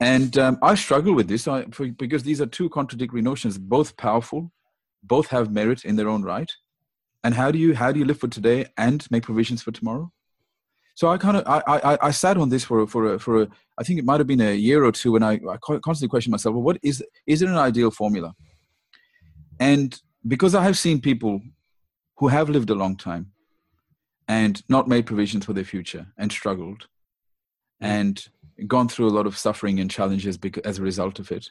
And 0.00 0.36
um, 0.36 0.58
I 0.62 0.74
struggle 0.74 1.14
with 1.14 1.28
this 1.28 1.48
I, 1.48 1.64
for, 1.66 1.86
because 1.86 2.22
these 2.22 2.40
are 2.40 2.46
two 2.46 2.68
contradictory 2.68 3.22
notions, 3.22 3.56
both 3.56 3.96
powerful, 3.96 4.52
both 5.02 5.28
have 5.28 5.50
merit 5.50 5.84
in 5.84 5.96
their 5.96 6.08
own 6.08 6.22
right. 6.22 6.50
And 7.24 7.34
how 7.34 7.50
do 7.50 7.58
you 7.58 7.74
how 7.74 7.92
do 7.92 7.98
you 7.98 8.04
live 8.04 8.20
for 8.20 8.28
today 8.28 8.66
and 8.76 9.06
make 9.10 9.24
provisions 9.24 9.62
for 9.62 9.72
tomorrow? 9.72 10.12
So 10.94 11.08
I 11.08 11.18
kind 11.18 11.38
of 11.38 11.44
I, 11.46 11.62
I 11.66 11.98
I 12.08 12.10
sat 12.10 12.36
on 12.36 12.50
this 12.50 12.64
for 12.64 12.86
for 12.86 13.14
a, 13.14 13.18
for 13.18 13.42
a, 13.42 13.48
I 13.78 13.84
think 13.84 13.98
it 13.98 14.04
might 14.04 14.20
have 14.20 14.26
been 14.26 14.40
a 14.40 14.54
year 14.54 14.84
or 14.84 14.92
two, 14.92 15.16
and 15.16 15.24
I, 15.24 15.40
I 15.50 15.56
constantly 15.56 16.08
question 16.08 16.30
myself, 16.30 16.54
well, 16.54 16.62
what 16.62 16.78
is 16.82 17.02
is 17.26 17.42
it 17.42 17.48
an 17.48 17.56
ideal 17.56 17.90
formula? 17.90 18.34
And 19.58 19.98
because 20.26 20.54
I 20.54 20.62
have 20.62 20.78
seen 20.78 21.00
people 21.00 21.40
who 22.18 22.28
have 22.28 22.48
lived 22.48 22.70
a 22.70 22.74
long 22.74 22.96
time 22.96 23.32
and 24.28 24.62
not 24.68 24.88
made 24.88 25.06
provisions 25.06 25.44
for 25.44 25.52
their 25.52 25.64
future 25.64 26.06
and 26.18 26.30
struggled 26.30 26.88
and 27.80 28.28
gone 28.66 28.88
through 28.88 29.08
a 29.08 29.10
lot 29.10 29.26
of 29.26 29.36
suffering 29.36 29.80
and 29.80 29.90
challenges 29.90 30.38
as 30.64 30.78
a 30.78 30.82
result 30.82 31.18
of 31.18 31.30
it. 31.30 31.50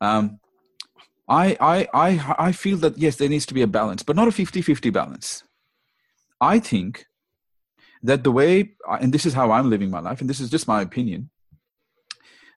Um, 0.00 0.40
I, 1.28 1.56
I, 1.60 1.88
I, 1.92 2.34
I 2.38 2.52
feel 2.52 2.78
that 2.78 2.96
yes, 2.98 3.16
there 3.16 3.28
needs 3.28 3.46
to 3.46 3.54
be 3.54 3.62
a 3.62 3.66
balance, 3.66 4.02
but 4.02 4.16
not 4.16 4.28
a 4.28 4.32
50 4.32 4.62
50 4.62 4.90
balance. 4.90 5.44
I 6.40 6.58
think 6.58 7.06
that 8.02 8.22
the 8.22 8.30
way, 8.30 8.74
and 9.00 9.12
this 9.12 9.26
is 9.26 9.34
how 9.34 9.50
I'm 9.50 9.68
living 9.68 9.90
my 9.90 10.00
life, 10.00 10.20
and 10.20 10.30
this 10.30 10.40
is 10.40 10.50
just 10.50 10.68
my 10.68 10.80
opinion, 10.80 11.30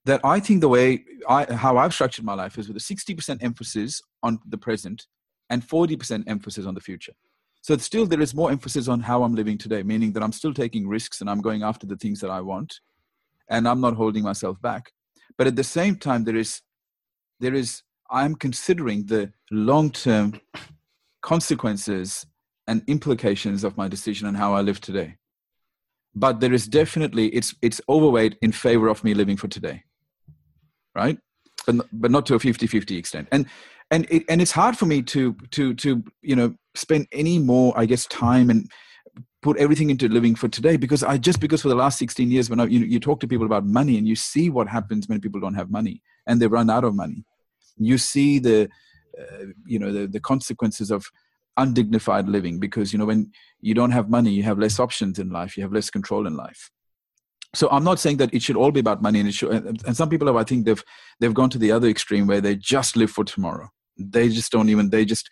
that 0.06 0.22
I 0.24 0.40
think 0.40 0.62
the 0.62 0.70
way 0.70 1.04
I, 1.28 1.52
how 1.54 1.78
I've 1.78 1.94
structured 1.94 2.26
my 2.26 2.34
life 2.34 2.58
is 2.58 2.68
with 2.68 2.78
a 2.78 2.80
60% 2.80 3.44
emphasis 3.44 4.02
on 4.24 4.40
the 4.48 4.58
present 4.58 5.08
and 5.50 5.68
40% 5.68 6.24
emphasis 6.28 6.66
on 6.66 6.74
the 6.76 6.82
future. 6.82 7.14
So 7.62 7.78
still 7.78 8.06
there 8.06 8.22
is 8.22 8.34
more 8.34 8.52
emphasis 8.52 8.88
on 8.88 9.02
how 9.02 9.24
I'm 9.24 9.36
living 9.36 9.58
today, 9.58 9.84
meaning 9.84 10.14
that 10.14 10.24
I'm 10.24 10.32
still 10.32 10.54
taking 10.54 10.88
risks 10.88 11.22
and 11.22 11.30
I'm 11.30 11.42
going 11.42 11.64
after 11.64 11.86
the 11.86 11.96
things 11.96 12.20
that 12.22 12.30
I 12.30 12.42
want 12.42 12.80
and 13.50 13.68
I'm 13.68 13.82
not 13.82 13.96
holding 13.96 14.24
myself 14.24 14.62
back. 14.62 14.92
But 15.38 15.48
at 15.48 15.56
the 15.56 15.64
same 15.64 15.96
time, 15.96 16.24
there 16.24 16.36
is, 16.36 16.62
there 17.40 17.54
is, 17.54 17.84
I'm 18.10 18.36
considering 18.36 19.06
the 19.06 19.32
long-term 19.52 20.42
consequences 21.22 22.26
and 22.68 22.84
implications 22.88 23.64
of 23.64 23.78
my 23.78 23.88
decision 23.88 24.28
and 24.28 24.38
how 24.38 24.54
I 24.54 24.62
live 24.62 24.82
today. 24.82 25.18
But 26.14 26.42
there 26.42 26.54
is 26.54 26.68
definitely 26.68 27.28
it's 27.28 27.56
it's 27.62 27.80
overweight 27.88 28.38
in 28.42 28.52
favor 28.52 28.90
of 28.90 29.02
me 29.02 29.14
living 29.14 29.38
for 29.38 29.48
today 29.48 29.86
right? 30.96 31.18
But, 31.66 31.86
but 31.92 32.12
not 32.12 32.26
to 32.28 32.36
a 32.36 32.40
50-50 32.40 32.98
extent. 32.98 33.28
And 33.32 33.46
and 33.90 34.08
it, 34.10 34.24
and 34.30 34.42
it's 34.42 34.52
hard 34.52 34.78
for 34.78 34.86
me 34.86 35.02
to 35.04 35.36
to 35.52 35.74
to 35.76 36.04
you 36.22 36.36
know 36.36 36.56
spend 36.76 37.08
any 37.12 37.40
more 37.40 37.74
i 37.78 37.86
guess 37.86 38.06
time 38.08 38.50
and 38.50 38.70
put 39.42 39.58
everything 39.58 39.90
into 39.90 40.08
living 40.08 40.36
for 40.36 40.48
today 40.48 40.78
because 40.78 41.04
i 41.04 41.18
just 41.18 41.40
because 41.40 41.62
for 41.62 41.70
the 41.70 41.76
last 41.76 41.98
16 41.98 42.30
years 42.32 42.50
when 42.50 42.60
I, 42.60 42.66
you, 42.66 42.80
you 42.80 43.00
talk 43.00 43.20
to 43.22 43.28
people 43.28 43.46
about 43.46 43.66
money 43.66 43.98
and 43.98 44.08
you 44.08 44.16
see 44.16 44.50
what 44.50 44.68
happens 44.68 45.08
when 45.08 45.20
people 45.20 45.42
don't 45.42 45.56
have 45.56 45.72
money 45.72 46.02
and 46.28 46.42
they 46.42 46.48
run 46.48 46.70
out 46.70 46.84
of 46.84 46.96
money. 46.96 47.26
You 47.78 47.98
see 47.98 48.40
the 48.40 48.70
uh, 49.20 49.46
you 49.66 49.80
know 49.80 49.92
the, 49.92 50.08
the 50.08 50.20
consequences 50.20 50.92
of 50.92 51.06
undignified 51.58 52.30
living 52.30 52.60
because 52.60 52.94
you 52.94 53.00
know 53.00 53.06
when 53.06 53.32
you 53.60 53.74
don't 53.74 53.92
have 53.92 54.10
money 54.10 54.32
you 54.32 54.44
have 54.44 54.58
less 54.58 54.80
options 54.80 55.20
in 55.20 55.30
life 55.30 55.58
you 55.58 55.64
have 55.64 55.74
less 55.74 55.90
control 55.90 56.26
in 56.28 56.36
life. 56.36 56.72
So 57.54 57.68
i'm 57.70 57.84
not 57.84 58.00
saying 58.00 58.18
that 58.18 58.34
it 58.34 58.42
should 58.42 58.56
all 58.56 58.72
be 58.72 58.80
about 58.80 59.02
money 59.02 59.20
and 59.20 59.28
it 59.28 59.34
should 59.34 59.52
and 59.52 59.98
some 59.98 60.10
people 60.10 60.28
have 60.28 60.38
i 60.38 60.44
think 60.44 60.66
they've 60.66 60.84
they've 61.20 61.34
gone 61.34 61.50
to 61.50 61.58
the 61.58 61.72
other 61.72 61.90
extreme 61.90 62.26
where 62.28 62.42
they 62.42 62.56
just 62.56 62.96
live 62.96 63.12
for 63.12 63.26
tomorrow. 63.26 63.70
They 63.98 64.30
just 64.30 64.52
don't 64.52 64.70
even 64.70 64.90
they 64.90 65.04
just 65.04 65.30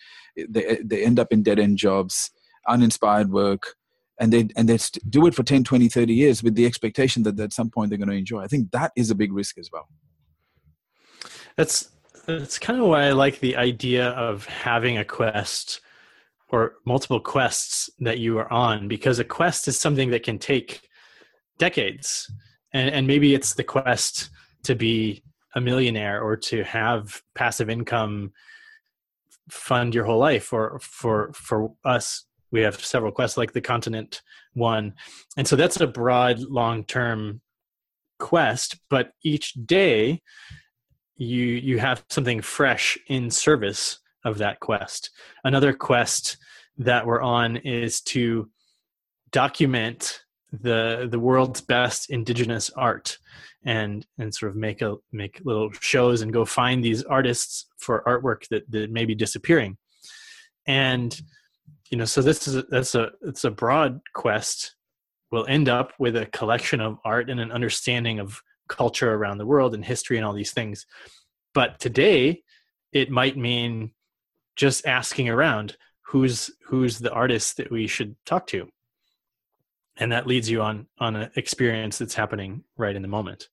they, 0.50 0.80
they 0.84 1.04
end 1.04 1.20
up 1.20 1.32
in 1.32 1.44
dead 1.44 1.60
end 1.60 1.78
jobs 1.78 2.32
uninspired 2.68 3.32
work 3.32 3.76
and 4.20 4.34
they 4.34 4.48
and 4.56 4.68
they 4.68 4.78
do 5.10 5.26
it 5.26 5.34
for 5.34 5.44
10 5.44 5.64
20 5.64 5.88
30 5.88 6.14
years 6.14 6.44
with 6.44 6.56
the 6.56 6.66
expectation 6.66 7.24
that 7.24 7.40
at 7.40 7.54
some 7.54 7.70
point 7.70 7.90
they're 7.90 7.98
going 7.98 8.10
to 8.10 8.16
enjoy. 8.16 8.42
I 8.42 8.48
think 8.48 8.72
that 8.72 8.92
is 8.96 9.10
a 9.10 9.16
big 9.16 9.32
risk 9.32 9.58
as 9.58 9.70
well. 9.72 9.88
That's 11.56 11.90
that's 12.26 12.60
kind 12.60 12.80
of 12.80 12.88
why 12.88 13.06
i 13.06 13.12
like 13.12 13.40
the 13.40 13.56
idea 13.56 14.10
of 14.10 14.46
having 14.46 14.98
a 14.98 15.06
quest 15.06 15.82
or 16.50 16.76
multiple 16.86 17.20
quests 17.20 17.90
that 18.00 18.20
you 18.20 18.38
are 18.38 18.52
on 18.52 18.88
because 18.88 19.20
a 19.20 19.24
quest 19.24 19.68
is 19.68 19.80
something 19.80 20.12
that 20.12 20.24
can 20.24 20.38
take 20.38 20.88
decades 21.58 22.32
and, 22.74 22.90
and 22.90 23.08
maybe 23.08 23.34
it's 23.34 23.56
the 23.56 23.64
quest 23.64 24.30
to 24.64 24.76
be 24.76 25.24
a 25.56 25.62
millionaire 25.62 26.22
or 26.22 26.38
to 26.38 26.64
have 26.64 27.22
passive 27.36 27.70
income 27.70 28.32
fund 29.50 29.94
your 29.96 30.06
whole 30.06 30.20
life 30.20 30.54
or 30.54 30.80
for 30.80 31.32
for 31.34 31.72
us. 31.86 32.26
We 32.52 32.62
have 32.62 32.84
several 32.84 33.12
quests 33.12 33.38
like 33.38 33.54
the 33.54 33.62
continent 33.62 34.22
one. 34.54 34.96
And 35.38 35.48
so 35.48 35.56
that's 35.56 35.80
a 35.80 35.88
broad 35.88 36.40
long 36.40 36.84
term 36.84 37.42
quest 38.20 38.78
but 38.90 39.12
each 39.24 39.54
day 39.66 40.22
you 41.16 41.46
you 41.46 41.80
have 41.80 42.04
something 42.10 42.42
fresh 42.42 42.98
in 43.08 43.30
service 43.30 44.00
of 44.26 44.38
that 44.38 44.60
quest. 44.60 45.12
Another 45.44 45.74
quest 45.74 46.38
that 46.78 47.06
we're 47.06 47.22
on 47.22 47.58
is 47.58 48.02
to 48.02 48.50
document 49.32 50.22
the 50.52 51.08
the 51.12 51.20
world's 51.20 51.62
best 51.62 52.10
indigenous 52.10 52.70
art 52.72 53.18
and 53.66 54.06
and 54.18 54.34
sort 54.34 54.52
of 54.52 54.56
make 54.56 54.82
a 54.82 54.96
make 55.12 55.42
little 55.44 55.70
shows 55.80 56.22
and 56.22 56.34
go 56.34 56.46
find 56.46 56.84
these 56.84 57.04
artists 57.04 57.66
for 57.78 58.04
artwork 58.08 58.48
that, 58.50 58.70
that 58.72 58.92
may 58.92 59.06
be 59.06 59.16
disappearing. 59.16 59.78
And 60.66 61.20
you 61.90 61.98
know 61.98 62.06
so 62.06 62.22
this 62.22 62.48
is 62.48 62.56
a, 62.56 62.64
that's 62.64 62.96
a 62.96 63.12
it's 63.22 63.44
a 63.44 63.52
broad 63.52 64.00
quest. 64.14 64.76
We'll 65.32 65.48
end 65.48 65.70
up 65.70 65.94
with 66.00 66.16
a 66.16 66.26
collection 66.28 66.82
of 66.82 66.98
art 67.06 67.30
and 67.30 67.40
an 67.40 67.52
understanding 67.52 68.20
of 68.20 68.42
culture 68.68 69.14
around 69.14 69.38
the 69.38 69.46
world 69.46 69.74
and 69.74 69.84
history 69.84 70.18
and 70.18 70.26
all 70.26 70.34
these 70.34 70.54
things. 70.54 70.86
But 71.54 71.80
today 71.80 72.44
it 72.92 73.12
might 73.12 73.38
mean 73.38 73.92
just 74.56 74.86
asking 74.86 75.30
around 75.30 75.76
who's 76.02 76.50
who's 76.66 77.00
the 77.00 77.12
artist 77.12 77.58
that 77.58 77.72
we 77.72 77.88
should 77.88 78.16
talk 78.26 78.48
to 78.48 78.70
and 80.00 80.12
that 80.12 80.28
leads 80.28 80.50
you 80.50 80.62
on 80.62 80.88
on 81.00 81.16
an 81.16 81.32
experience 81.36 81.98
that's 81.98 82.16
happening 82.16 82.64
right 82.78 82.96
in 82.96 83.02
the 83.02 83.08
moment 83.08 83.50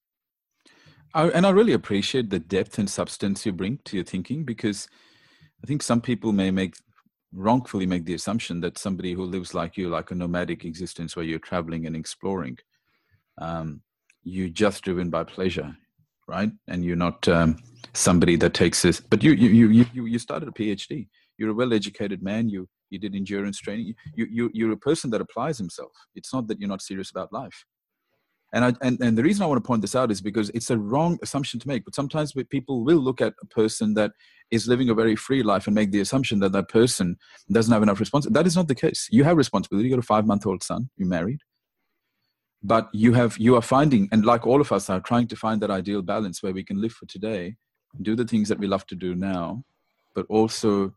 I, 1.15 1.29
and 1.29 1.47
i 1.47 1.51
really 1.51 1.73
appreciate 1.73 2.31
the 2.31 2.39
depth 2.39 2.79
and 2.79 2.89
substance 2.89 3.45
you 3.45 3.53
bring 3.53 3.79
to 3.85 3.97
your 3.97 4.05
thinking 4.05 4.45
because 4.45 4.89
i 5.63 5.67
think 5.67 5.83
some 5.83 6.01
people 6.01 6.33
may 6.33 6.51
make 6.51 6.75
wrongfully 7.33 7.87
make 7.87 8.05
the 8.05 8.15
assumption 8.15 8.61
that 8.61 8.79
somebody 8.79 9.13
who 9.13 9.25
lives 9.25 9.55
like 9.55 9.77
you 9.77 9.89
like 9.89 10.11
a 10.11 10.15
nomadic 10.15 10.65
existence 10.65 11.17
where 11.17 11.25
you're 11.25 11.39
traveling 11.39 11.87
and 11.87 11.97
exploring 11.97 12.57
um, 13.39 13.83
you're 14.23 14.49
just 14.49 14.83
driven 14.83 15.11
by 15.11 15.23
pleasure 15.23 15.77
right? 16.29 16.51
And 16.69 16.85
you're 16.85 16.97
not 16.97 17.27
um, 17.29 17.57
somebody 17.93 18.37
that 18.37 18.55
takes 18.55 18.83
this. 18.83 19.01
But 19.01 19.23
you 19.23 19.33
you 19.33 19.69
you 19.69 19.87
you 19.93 20.07
you 20.07 20.19
started 20.19 20.49
a 20.49 20.53
PhD. 20.53 21.09
you're 21.39 21.51
a 21.51 21.55
well-educated 21.55 22.23
man. 22.23 22.49
You 22.49 22.69
you 22.91 22.99
did 22.99 23.15
endurance 23.15 23.59
training. 23.59 23.95
You 24.15 24.27
you 24.31 24.51
you're 24.53 24.73
a 24.73 24.77
person 24.77 25.11
that 25.11 25.21
applies 25.21 25.59
himself. 25.59 25.93
It's 26.15 26.33
not 26.33 26.49
that 26.49 26.61
you're 26.61 26.69
not 26.69 26.83
serious 26.83 27.11
about 27.11 27.33
life. 27.33 27.65
And, 28.53 28.65
I, 28.65 28.73
and, 28.81 28.99
and 29.01 29.19
the 29.19 29.23
reason 29.23 29.43
I 29.43 29.47
want 29.47 29.63
to 29.63 29.67
point 29.67 29.83
this 29.83 29.97
out 29.97 30.11
is 30.11 30.21
because 30.21 30.51
it's 30.51 30.71
a 30.71 30.79
wrong 30.79 31.19
assumption 31.21 31.59
to 31.61 31.69
make. 31.69 31.85
But 31.85 31.95
sometimes 31.95 32.33
people 32.49 32.85
will 32.85 32.99
look 32.99 33.21
at 33.21 33.35
a 33.43 33.47
person 33.47 33.95
that 33.95 34.13
is 34.51 34.69
living 34.69 34.89
a 34.89 34.95
very 34.95 35.17
free 35.17 35.43
life 35.43 35.67
and 35.67 35.75
make 35.75 35.91
the 35.91 36.01
assumption 36.01 36.39
that 36.39 36.53
that 36.53 36.69
person 36.69 37.17
doesn't 37.51 37.73
have 37.73 37.83
enough 37.83 37.99
responsibility. 37.99 38.41
That 38.41 38.47
is 38.47 38.57
not 38.57 38.69
the 38.69 38.75
case. 38.75 39.09
You 39.11 39.25
have 39.25 39.37
responsibility. 39.37 39.89
You 39.89 39.97
got 39.97 40.05
a 40.05 40.07
five 40.07 40.27
month 40.27 40.47
old 40.47 40.63
son. 40.63 40.89
You're 40.97 41.09
married. 41.09 41.41
But 42.63 42.89
you 42.93 43.13
have 43.13 43.37
you 43.39 43.57
are 43.57 43.63
finding, 43.63 44.09
and 44.11 44.25
like 44.25 44.47
all 44.47 44.61
of 44.61 44.73
us 44.73 44.89
are 44.89 45.01
trying 45.01 45.29
to 45.29 45.37
find 45.37 45.61
that 45.61 45.71
ideal 45.71 46.03
balance 46.03 46.43
where 46.43 46.53
we 46.53 46.65
can 46.65 46.81
live 46.81 46.93
for 46.93 47.07
today, 47.07 47.57
do 48.03 48.17
the 48.17 48.25
things 48.25 48.49
that 48.49 48.59
we 48.59 48.67
love 48.67 48.87
to 48.87 48.95
do 48.95 49.15
now, 49.15 49.65
but 50.15 50.27
also, 50.29 50.95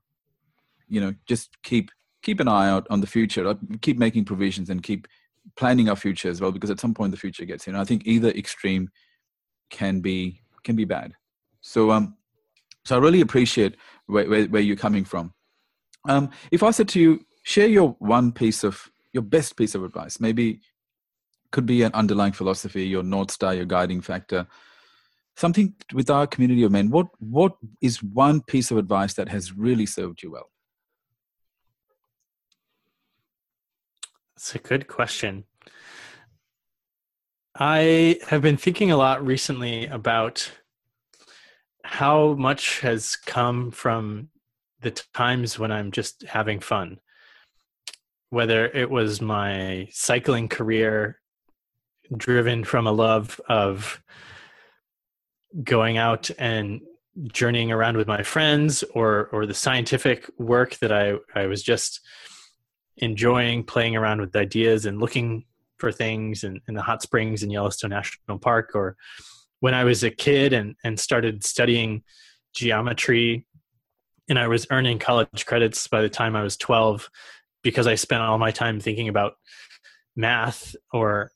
you 0.89 0.99
know, 0.99 1.13
just 1.28 1.49
keep 1.63 1.91
keep 2.21 2.39
an 2.39 2.47
eye 2.47 2.69
out 2.69 2.86
on 2.89 3.02
the 3.02 3.08
future. 3.08 3.56
Keep 3.82 3.97
making 3.97 4.25
provisions 4.25 4.69
and 4.69 4.84
keep 4.84 5.08
planning 5.56 5.89
our 5.89 5.95
future 5.95 6.30
as 6.30 6.41
well 6.41 6.52
because 6.52 6.69
at 6.69 6.80
some 6.80 6.93
point 6.93 7.12
the 7.12 7.17
future 7.17 7.45
gets 7.45 7.65
here. 7.65 7.73
And 7.73 7.82
i 7.82 7.86
think 7.86 8.04
either 8.06 8.30
extreme 8.30 8.89
can 9.69 9.99
be 10.02 10.41
can 10.63 10.75
be 10.75 10.86
bad. 10.86 11.13
So 11.62 11.91
um 11.91 12.15
so 12.86 12.95
i 12.95 12.99
really 12.99 13.21
appreciate 13.21 13.75
where, 14.08 14.30
where, 14.30 14.45
where 14.45 14.62
you're 14.62 14.75
coming 14.75 15.06
from. 15.06 15.34
Um 16.08 16.30
if 16.52 16.63
i 16.63 16.71
said 16.71 16.89
to 16.89 16.99
you 16.99 17.25
share 17.43 17.67
your 17.67 17.95
one 17.99 18.32
piece 18.32 18.63
of 18.63 18.89
your 19.13 19.23
best 19.23 19.58
piece 19.58 19.75
of 19.75 19.84
advice 19.84 20.19
maybe 20.19 20.62
could 21.52 21.65
be 21.65 21.82
an 21.82 21.91
underlying 21.93 22.34
philosophy 22.34 22.86
your 22.88 23.02
north 23.02 23.32
star 23.32 23.56
your 23.56 23.65
guiding 23.65 24.02
factor 24.02 24.45
something 25.36 25.73
with 25.93 26.10
our 26.10 26.28
community 26.28 26.63
of 26.63 26.71
men 26.71 26.91
what 26.91 27.08
what 27.19 27.54
is 27.82 28.04
one 28.04 28.41
piece 28.41 28.69
of 28.71 28.78
advice 28.78 29.15
that 29.15 29.30
has 29.30 29.54
really 29.54 29.86
served 29.86 30.21
you 30.21 30.32
well 30.32 30.49
That's 34.39 34.56
a 34.56 34.60
good 34.60 34.88
question. 34.88 35.43
I 37.54 38.21
have 38.30 38.41
been 38.41 38.56
thinking 38.56 38.89
a 38.89 38.95
lot 38.95 39.25
recently 39.25 39.86
about 39.88 40.49
how 41.84 42.36
much 42.36 42.80
has 42.80 43.17
come 43.17 43.69
from 43.69 44.30
the 44.80 44.91
times 45.13 45.60
when 45.60 45.73
I'm 45.73 45.91
just 45.91 46.23
having 46.23 46.62
fun. 46.62 47.02
Whether 48.30 48.67
it 48.67 48.89
was 48.89 49.19
my 49.19 49.89
cycling 49.91 50.47
career 50.47 51.19
driven 52.15 52.63
from 52.63 52.88
a 52.88 52.93
love 52.93 53.41
of 53.49 54.02
going 55.65 55.97
out 55.97 56.32
and 56.39 56.80
journeying 57.34 57.73
around 57.73 57.97
with 57.97 58.08
my 58.08 58.23
friends 58.23 58.86
or 58.93 59.28
or 59.34 59.45
the 59.45 59.54
scientific 59.54 60.30
work 60.38 60.78
that 60.78 60.93
I, 60.93 61.15
I 61.36 61.47
was 61.47 61.62
just 61.62 61.99
enjoying 63.00 63.64
playing 63.64 63.96
around 63.96 64.22
with 64.22 64.36
ideas 64.36 64.86
and 64.86 65.00
looking 65.00 65.46
for 65.78 65.92
things 65.92 66.44
in, 66.44 66.60
in 66.68 66.76
the 66.76 66.82
hot 66.82 67.02
springs 67.02 67.44
in 67.44 67.50
Yellowstone 67.50 67.92
National 67.92 68.40
Park, 68.40 68.72
or 68.76 68.96
when 69.60 69.74
I 69.74 69.84
was 69.84 70.04
a 70.04 70.12
kid 70.12 70.54
and, 70.54 70.76
and 70.84 71.00
started 71.00 71.44
studying 71.44 72.04
geometry 72.54 73.46
and 74.30 74.38
I 74.38 74.48
was 74.48 74.68
earning 74.70 75.00
college 75.00 75.46
credits 75.46 75.88
by 75.88 76.02
the 76.02 76.10
time 76.10 76.36
I 76.36 76.44
was 76.44 76.56
12 76.58 77.10
because 77.64 77.88
I 77.88 77.96
spent 77.96 78.22
all 78.22 78.38
my 78.38 78.52
time 78.52 78.80
thinking 78.80 79.10
about 79.10 79.34
math 80.16 80.76
or 80.94 81.32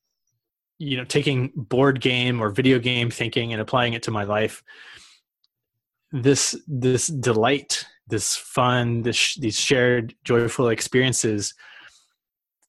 you 0.77 0.97
know 0.97 1.05
taking 1.05 1.51
board 1.55 2.01
game 2.01 2.41
or 2.41 2.49
video 2.49 2.79
game 2.79 3.09
thinking 3.09 3.53
and 3.53 3.61
applying 3.61 3.93
it 3.93 4.03
to 4.03 4.11
my 4.11 4.23
life. 4.23 4.63
This 6.11 6.55
this 6.67 7.07
delight 7.07 7.85
this 8.07 8.35
fun, 8.35 9.03
this, 9.03 9.35
these 9.35 9.57
shared 9.57 10.15
joyful 10.23 10.69
experiences 10.69 11.53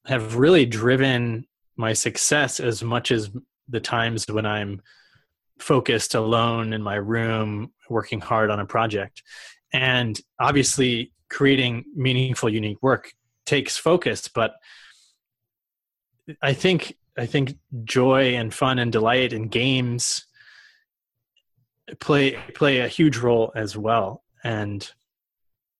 have 0.05 0.35
really 0.35 0.65
driven 0.65 1.45
my 1.75 1.93
success 1.93 2.59
as 2.59 2.83
much 2.83 3.11
as 3.11 3.29
the 3.67 3.79
times 3.79 4.25
when 4.29 4.45
I'm 4.45 4.81
focused 5.59 6.15
alone 6.15 6.73
in 6.73 6.81
my 6.81 6.95
room 6.95 7.73
working 7.89 8.21
hard 8.21 8.49
on 8.49 8.59
a 8.59 8.65
project. 8.65 9.23
And 9.73 10.19
obviously, 10.39 11.11
creating 11.29 11.85
meaningful, 11.95 12.49
unique 12.49 12.81
work 12.81 13.11
takes 13.45 13.77
focus, 13.77 14.27
but 14.27 14.55
I 16.41 16.53
think 16.53 16.97
I 17.17 17.25
think 17.25 17.57
joy 17.83 18.35
and 18.35 18.53
fun 18.53 18.79
and 18.79 18.91
delight 18.91 19.33
and 19.33 19.49
games 19.49 20.25
play 21.99 22.37
play 22.53 22.79
a 22.79 22.87
huge 22.87 23.17
role 23.17 23.51
as 23.55 23.77
well. 23.77 24.23
And 24.43 24.89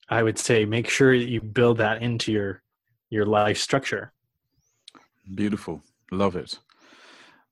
I 0.10 0.24
would 0.24 0.38
say 0.38 0.66
make 0.66 0.90
sure 0.90 1.18
that 1.18 1.26
you 1.26 1.42
build 1.42 1.78
that 1.80 2.02
into 2.02 2.32
your 2.32 2.62
your 3.10 3.26
life 3.26 3.58
structure. 3.58 4.14
Beautiful, 5.34 5.82
love 6.12 6.36
it. 6.36 6.60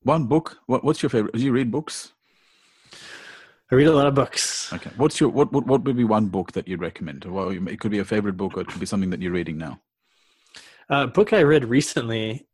One 0.04 0.26
book. 0.26 0.58
What, 0.66 0.84
what's 0.84 1.02
your 1.02 1.10
favorite? 1.10 1.34
Do 1.34 1.42
you 1.42 1.54
read 1.54 1.72
books? 1.72 2.12
I 3.72 3.76
read 3.76 3.88
a 3.88 3.96
lot 3.96 4.08
of 4.08 4.14
books. 4.14 4.72
Okay. 4.72 4.92
What's 4.98 5.20
your 5.20 5.30
what? 5.30 5.52
What, 5.52 5.66
what 5.66 5.84
would 5.84 5.98
be 5.98 6.04
one 6.04 6.28
book 6.28 6.52
that 6.52 6.68
you'd 6.68 6.82
recommend? 6.82 7.26
Well, 7.26 7.50
it 7.50 7.80
could 7.80 7.92
be 7.92 8.00
a 8.00 8.06
favorite 8.06 8.38
book, 8.38 8.56
or 8.56 8.62
it 8.62 8.68
could 8.68 8.80
be 8.80 8.86
something 8.86 9.10
that 9.10 9.22
you're 9.22 9.32
reading 9.32 9.58
now. 9.58 9.80
A 10.90 11.08
book 11.08 11.34
I 11.34 11.42
read 11.42 11.66
recently 11.66 12.46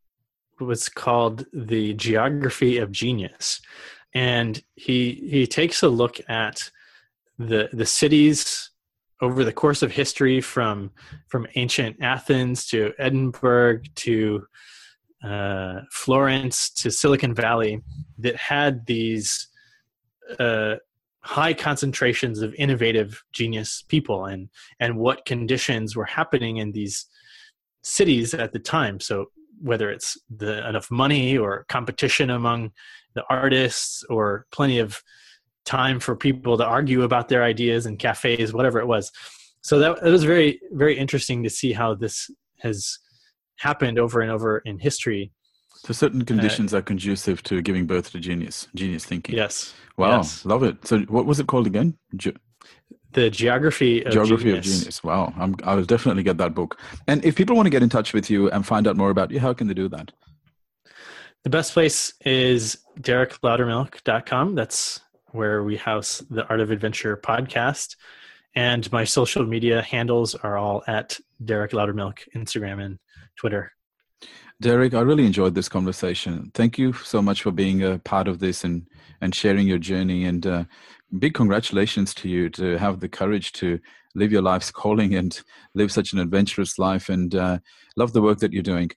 was 0.60 0.88
called 0.88 1.44
"The 1.52 1.92
Geography 1.94 2.78
of 2.78 2.92
Genius," 2.92 3.60
and 4.14 4.62
he 4.76 5.28
he 5.30 5.46
takes 5.46 5.82
a 5.82 5.88
look 5.88 6.20
at 6.28 6.70
the 7.38 7.68
the 7.72 7.86
cities 7.86 8.69
over 9.20 9.44
the 9.44 9.52
course 9.52 9.82
of 9.82 9.92
history 9.92 10.40
from 10.40 10.90
from 11.28 11.46
ancient 11.54 11.96
Athens 12.00 12.66
to 12.68 12.92
Edinburgh 12.98 13.80
to 13.96 14.46
uh, 15.24 15.80
Florence 15.92 16.70
to 16.70 16.90
Silicon 16.90 17.34
Valley 17.34 17.82
that 18.18 18.36
had 18.36 18.86
these 18.86 19.48
uh, 20.38 20.76
high 21.20 21.52
concentrations 21.52 22.40
of 22.40 22.54
innovative 22.54 23.22
genius 23.32 23.84
people 23.88 24.26
and 24.26 24.48
and 24.78 24.96
what 24.96 25.26
conditions 25.26 25.94
were 25.94 26.06
happening 26.06 26.56
in 26.56 26.72
these 26.72 27.06
cities 27.82 28.34
at 28.34 28.52
the 28.52 28.58
time. 28.58 29.00
So 29.00 29.26
whether 29.60 29.90
it's 29.90 30.16
the 30.34 30.66
enough 30.66 30.90
money 30.90 31.36
or 31.36 31.66
competition 31.68 32.30
among 32.30 32.72
the 33.14 33.24
artists 33.28 34.02
or 34.08 34.46
plenty 34.50 34.78
of 34.78 35.02
time 35.64 36.00
for 36.00 36.16
people 36.16 36.56
to 36.58 36.64
argue 36.64 37.02
about 37.02 37.28
their 37.28 37.42
ideas 37.42 37.86
in 37.86 37.96
cafes, 37.96 38.52
whatever 38.52 38.80
it 38.80 38.86
was. 38.86 39.10
So 39.62 39.78
that 39.78 39.98
it 40.04 40.10
was 40.10 40.24
very, 40.24 40.60
very 40.72 40.96
interesting 40.98 41.42
to 41.42 41.50
see 41.50 41.72
how 41.72 41.94
this 41.94 42.30
has 42.60 42.98
happened 43.58 43.98
over 43.98 44.20
and 44.20 44.30
over 44.30 44.58
in 44.58 44.78
history. 44.78 45.32
So 45.84 45.92
certain 45.92 46.24
conditions 46.24 46.74
uh, 46.74 46.78
are 46.78 46.82
conducive 46.82 47.42
to 47.44 47.62
giving 47.62 47.86
birth 47.86 48.10
to 48.12 48.20
genius, 48.20 48.68
genius 48.74 49.04
thinking. 49.04 49.36
Yes. 49.36 49.74
Wow, 49.96 50.18
yes. 50.18 50.44
love 50.44 50.62
it. 50.62 50.86
So 50.86 51.00
what 51.00 51.26
was 51.26 51.40
it 51.40 51.46
called 51.46 51.66
again? 51.66 51.96
Ge- 52.16 52.36
the 53.12 53.28
geography 53.28 54.04
of 54.04 54.12
geography 54.12 54.44
genius. 54.44 54.66
of 54.66 54.78
genius. 54.78 55.04
Wow, 55.04 55.32
I'm, 55.36 55.54
I 55.64 55.74
will 55.74 55.84
definitely 55.84 56.22
get 56.22 56.38
that 56.38 56.54
book. 56.54 56.78
And 57.06 57.24
if 57.24 57.34
people 57.34 57.56
want 57.56 57.66
to 57.66 57.70
get 57.70 57.82
in 57.82 57.88
touch 57.88 58.12
with 58.12 58.30
you 58.30 58.50
and 58.50 58.64
find 58.64 58.86
out 58.86 58.96
more 58.96 59.10
about 59.10 59.30
you, 59.30 59.40
how 59.40 59.52
can 59.52 59.66
they 59.66 59.74
do 59.74 59.88
that? 59.88 60.12
The 61.44 61.50
best 61.50 61.72
place 61.72 62.12
is 62.24 62.78
derekloudermilk.com. 63.00 64.54
That's 64.54 65.00
where 65.32 65.62
we 65.62 65.76
house 65.76 66.22
the 66.30 66.46
Art 66.48 66.60
of 66.60 66.70
Adventure 66.70 67.16
podcast. 67.16 67.96
And 68.54 68.90
my 68.90 69.04
social 69.04 69.44
media 69.46 69.82
handles 69.82 70.34
are 70.34 70.56
all 70.56 70.82
at 70.86 71.18
Derek 71.44 71.72
Loudermilk, 71.72 72.18
Instagram 72.34 72.84
and 72.84 72.98
Twitter. 73.36 73.72
Derek, 74.60 74.92
I 74.92 75.00
really 75.00 75.24
enjoyed 75.24 75.54
this 75.54 75.68
conversation. 75.68 76.50
Thank 76.52 76.76
you 76.76 76.92
so 76.92 77.22
much 77.22 77.42
for 77.42 77.50
being 77.50 77.82
a 77.82 77.98
part 77.98 78.28
of 78.28 78.40
this 78.40 78.64
and, 78.64 78.86
and 79.20 79.34
sharing 79.34 79.66
your 79.66 79.78
journey. 79.78 80.26
And 80.26 80.46
uh, 80.46 80.64
big 81.18 81.32
congratulations 81.32 82.12
to 82.14 82.28
you 82.28 82.50
to 82.50 82.76
have 82.76 83.00
the 83.00 83.08
courage 83.08 83.52
to 83.52 83.78
live 84.14 84.32
your 84.32 84.42
life's 84.42 84.70
calling 84.70 85.14
and 85.14 85.40
live 85.74 85.90
such 85.90 86.12
an 86.12 86.18
adventurous 86.18 86.78
life. 86.78 87.08
And 87.08 87.34
uh, 87.34 87.60
love 87.96 88.12
the 88.12 88.20
work 88.20 88.38
that 88.40 88.52
you're 88.52 88.62
doing. 88.62 88.90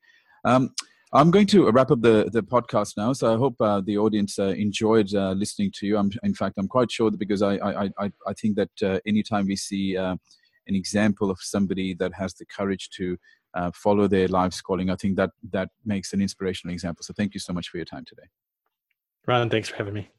Um, 0.43 0.74
I'm 1.15 1.30
going 1.30 1.45
to 1.47 1.69
wrap 1.69 1.91
up 1.91 2.02
the, 2.02 2.28
the 2.34 2.41
podcast 2.41 2.97
now. 2.97 3.13
So 3.13 3.32
I 3.32 3.38
hope 3.38 3.56
uh, 3.62 3.82
the 3.82 3.99
audience 3.99 4.39
uh, 4.39 4.45
enjoyed 4.45 5.13
uh, 5.13 5.34
listening 5.34 5.71
to 5.76 5.86
you. 5.86 5.95
I'm, 5.95 6.12
in 6.23 6.34
fact, 6.34 6.56
I'm 6.58 6.67
quite 6.67 6.91
sure 6.91 7.12
that 7.12 7.19
because 7.19 7.43
I, 7.43 7.58
I, 7.58 7.84
I, 7.99 8.12
I 8.28 8.34
think 8.34 8.56
that 8.56 8.71
uh, 8.82 8.99
anytime 9.06 9.45
we 9.45 9.56
see 9.56 9.95
uh, 9.95 10.15
an 10.67 10.76
example 10.76 11.30
of 11.30 11.38
somebody 11.39 11.93
that 11.95 12.13
has 12.13 12.34
the 12.34 12.45
courage 12.45 12.89
to 12.97 13.15
uh, 13.54 13.69
follow 13.76 14.08
their 14.08 14.28
life's 14.28 14.60
calling, 14.60 14.89
I 14.89 14.95
think 14.95 15.15
that 15.17 15.30
that 15.52 15.69
makes 15.86 16.13
an 16.13 16.21
inspirational 16.21 16.73
example. 16.73 17.04
So 17.04 17.13
thank 17.15 17.36
you 17.36 17.39
so 17.39 17.54
much 17.54 17.69
for 17.69 17.78
your 17.78 17.86
time 17.86 18.06
today. 18.06 18.28
Ron, 19.28 19.52
thanks 19.52 19.69
for 19.69 19.76
having 19.76 19.93
me. 19.93 20.10